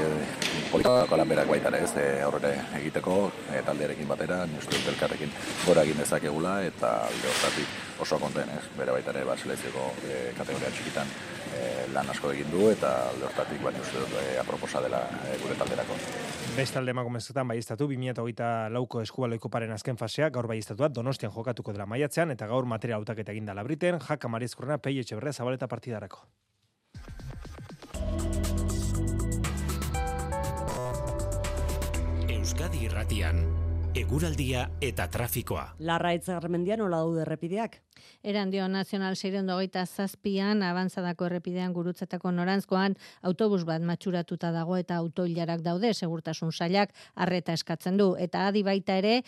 Politikako 0.74 1.18
lan 1.20 1.30
berak 1.30 1.50
baita 1.52 1.70
ez, 1.78 1.92
e, 2.02 2.06
aurrera 2.26 2.50
egiteko, 2.80 3.18
e, 3.54 3.62
taldearekin 3.68 4.10
batera, 4.10 4.40
ni 4.50 4.58
uste 4.58 4.74
dut 4.74 4.94
elkarrekin 4.96 5.34
gora 5.68 5.86
egin 5.86 6.02
dezakegula, 6.02 6.60
eta 6.66 6.96
alde 7.12 7.30
hortatik 7.30 7.83
oso 8.00 8.18
konten, 8.20 8.50
ez, 8.50 8.64
bere 8.78 8.92
baita 8.96 9.12
ere, 9.14 9.24
ba, 9.28 9.36
selekzioko 9.38 9.86
e, 10.08 10.20
kategoria 10.38 10.72
txikitan 10.74 11.10
e, 11.54 11.66
lan 11.94 12.10
asko 12.10 12.32
egin 12.34 12.50
du, 12.52 12.68
eta 12.72 12.92
alde 13.12 13.28
hortatik, 13.28 13.62
baina 13.64 13.82
uste 13.84 14.02
dut, 14.02 14.16
e, 14.22 14.38
aproposa 14.42 14.82
dela 14.84 15.04
e, 15.28 15.38
gure 15.44 15.58
talderako. 15.60 15.98
Bestalde 16.58 16.94
emakumezketan 16.94 17.50
baiestatu 17.50 17.88
2008 17.90 18.74
lauko 18.74 19.02
eskubaloiko 19.02 19.50
paren 19.54 19.74
azken 19.74 19.98
fasea 19.98 20.30
gaur 20.34 20.48
baiestatua 20.50 20.90
Donostian 20.94 21.34
jokatuko 21.34 21.74
dela 21.74 21.88
maiatzean 21.90 22.34
eta 22.34 22.48
gaur 22.50 22.66
material 22.70 23.02
hautaketa 23.02 23.34
egin 23.34 23.50
da 23.50 23.58
labriten, 23.58 24.00
jaka 24.02 24.30
marizkurna 24.30 24.78
pei 24.78 25.00
etxe 25.00 25.18
zabaleta 25.32 25.68
partidarako. 25.68 26.26
Euskadi 32.30 32.86
irratian, 32.86 33.63
eguraldia 33.94 34.64
eta 34.82 35.06
trafikoa. 35.08 35.76
Larraitz 35.86 36.26
garmendian 36.26 36.82
hola 36.82 36.98
daude 37.04 37.22
errepideak. 37.22 37.76
Eran 38.26 38.50
dio 38.50 38.66
Nacional 38.68 39.16
Seireon 39.16 39.46
dogeita 39.48 39.84
zazpian, 39.86 40.64
avanzadako 40.66 41.28
errepidean 41.28 41.76
gurutzetako 41.76 42.32
norantzkoan, 42.34 42.96
autobus 43.22 43.62
bat 43.70 43.86
matxuratuta 43.86 44.50
dago 44.56 44.80
eta 44.82 44.98
autoilarak 44.98 45.62
daude, 45.62 45.94
segurtasun 45.94 46.52
sailak 46.52 46.96
arreta 47.14 47.54
eskatzen 47.54 48.02
du. 48.02 48.16
Eta 48.18 48.48
adi 48.48 48.64
baita 48.66 48.98
ere, 48.98 49.22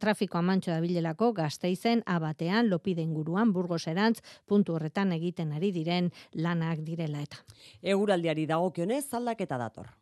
trafiko 0.00 0.40
amantxo 0.40 0.72
da 0.72 0.80
bilelako 0.80 1.34
gazteizen 1.36 2.02
abatean, 2.06 2.70
lopide 2.72 3.04
inguruan, 3.04 3.52
burgos 3.52 3.84
erantz, 3.86 4.22
puntu 4.46 4.78
horretan 4.78 5.12
egiten 5.12 5.52
ari 5.52 5.74
diren 5.76 6.10
lanak 6.32 6.80
direla 6.88 7.20
eta. 7.20 7.44
Eguraldiari 7.82 8.48
dagokionez 8.48 9.04
aldaketa 9.12 9.60
dator. 9.60 9.92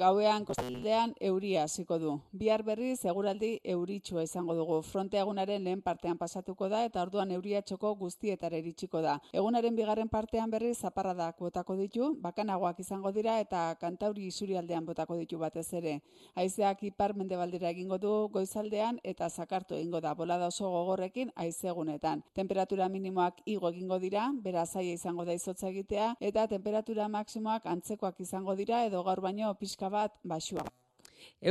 Gauean 0.00 0.46
kostaldean 0.48 1.10
euria 1.20 1.66
hasiko 1.66 1.98
du. 2.00 2.10
Bihar 2.32 2.62
berri 2.64 2.94
seguraldi 2.96 3.50
euritsua 3.68 4.22
izango 4.24 4.54
dugu. 4.56 4.78
Fronte 4.80 5.18
egunaren 5.20 5.60
lehen 5.66 5.82
partean 5.84 6.16
pasatuko 6.16 6.70
da 6.72 6.78
eta 6.86 7.02
orduan 7.02 7.34
euria 7.36 7.60
txoko 7.60 7.90
guztietara 7.98 8.56
iritsiko 8.56 9.02
da. 9.04 9.18
Egunaren 9.36 9.76
bigarren 9.76 10.08
partean 10.08 10.48
berri 10.54 10.70
zaparradak 10.74 11.36
botako 11.44 11.76
ditu, 11.76 12.08
bakanagoak 12.22 12.80
izango 12.80 13.12
dira 13.12 13.34
eta 13.42 13.74
kantauri 13.82 14.24
isurialdean 14.30 14.86
botako 14.86 15.18
ditu 15.20 15.36
batez 15.42 15.66
ere. 15.82 15.98
Haizeak 16.34 16.80
ipar 16.88 17.12
mendebaldera 17.14 17.68
egingo 17.68 17.98
du 17.98 18.14
goizaldean 18.32 19.02
eta 19.04 19.28
zakartu 19.28 19.76
egingo 19.76 20.00
da 20.00 20.14
bolada 20.14 20.48
oso 20.48 20.70
gogorrekin 20.70 21.34
haizegunetan. 21.36 22.24
Temperatura 22.32 22.88
minimoak 22.88 23.44
igo 23.44 23.68
egingo 23.68 24.00
dira, 24.00 24.30
bera 24.48 24.64
zaia 24.64 24.96
izango 24.96 25.28
da 25.28 25.36
izotza 25.36 25.68
egitea 25.68 26.14
eta 26.32 26.48
temperatura 26.56 27.12
maksimoak 27.18 27.68
antzekoak 27.76 28.24
izango 28.24 28.56
dira 28.56 28.86
edo 28.88 29.04
gaur 29.04 29.20
baino 29.28 29.52
pixka 29.60 29.89
bat 29.90 30.14
basua. 30.24 30.64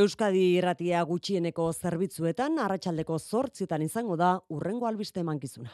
Euskadi 0.02 0.42
irratia 0.58 1.02
gutxieneko 1.10 1.72
zerbitzuetan 1.74 2.60
arratsaldeko 2.66 3.20
zortzietan 3.20 3.86
izango 3.86 4.18
da 4.18 4.36
urrengo 4.50 4.90
albiste 4.90 5.24
emankizuna. 5.26 5.72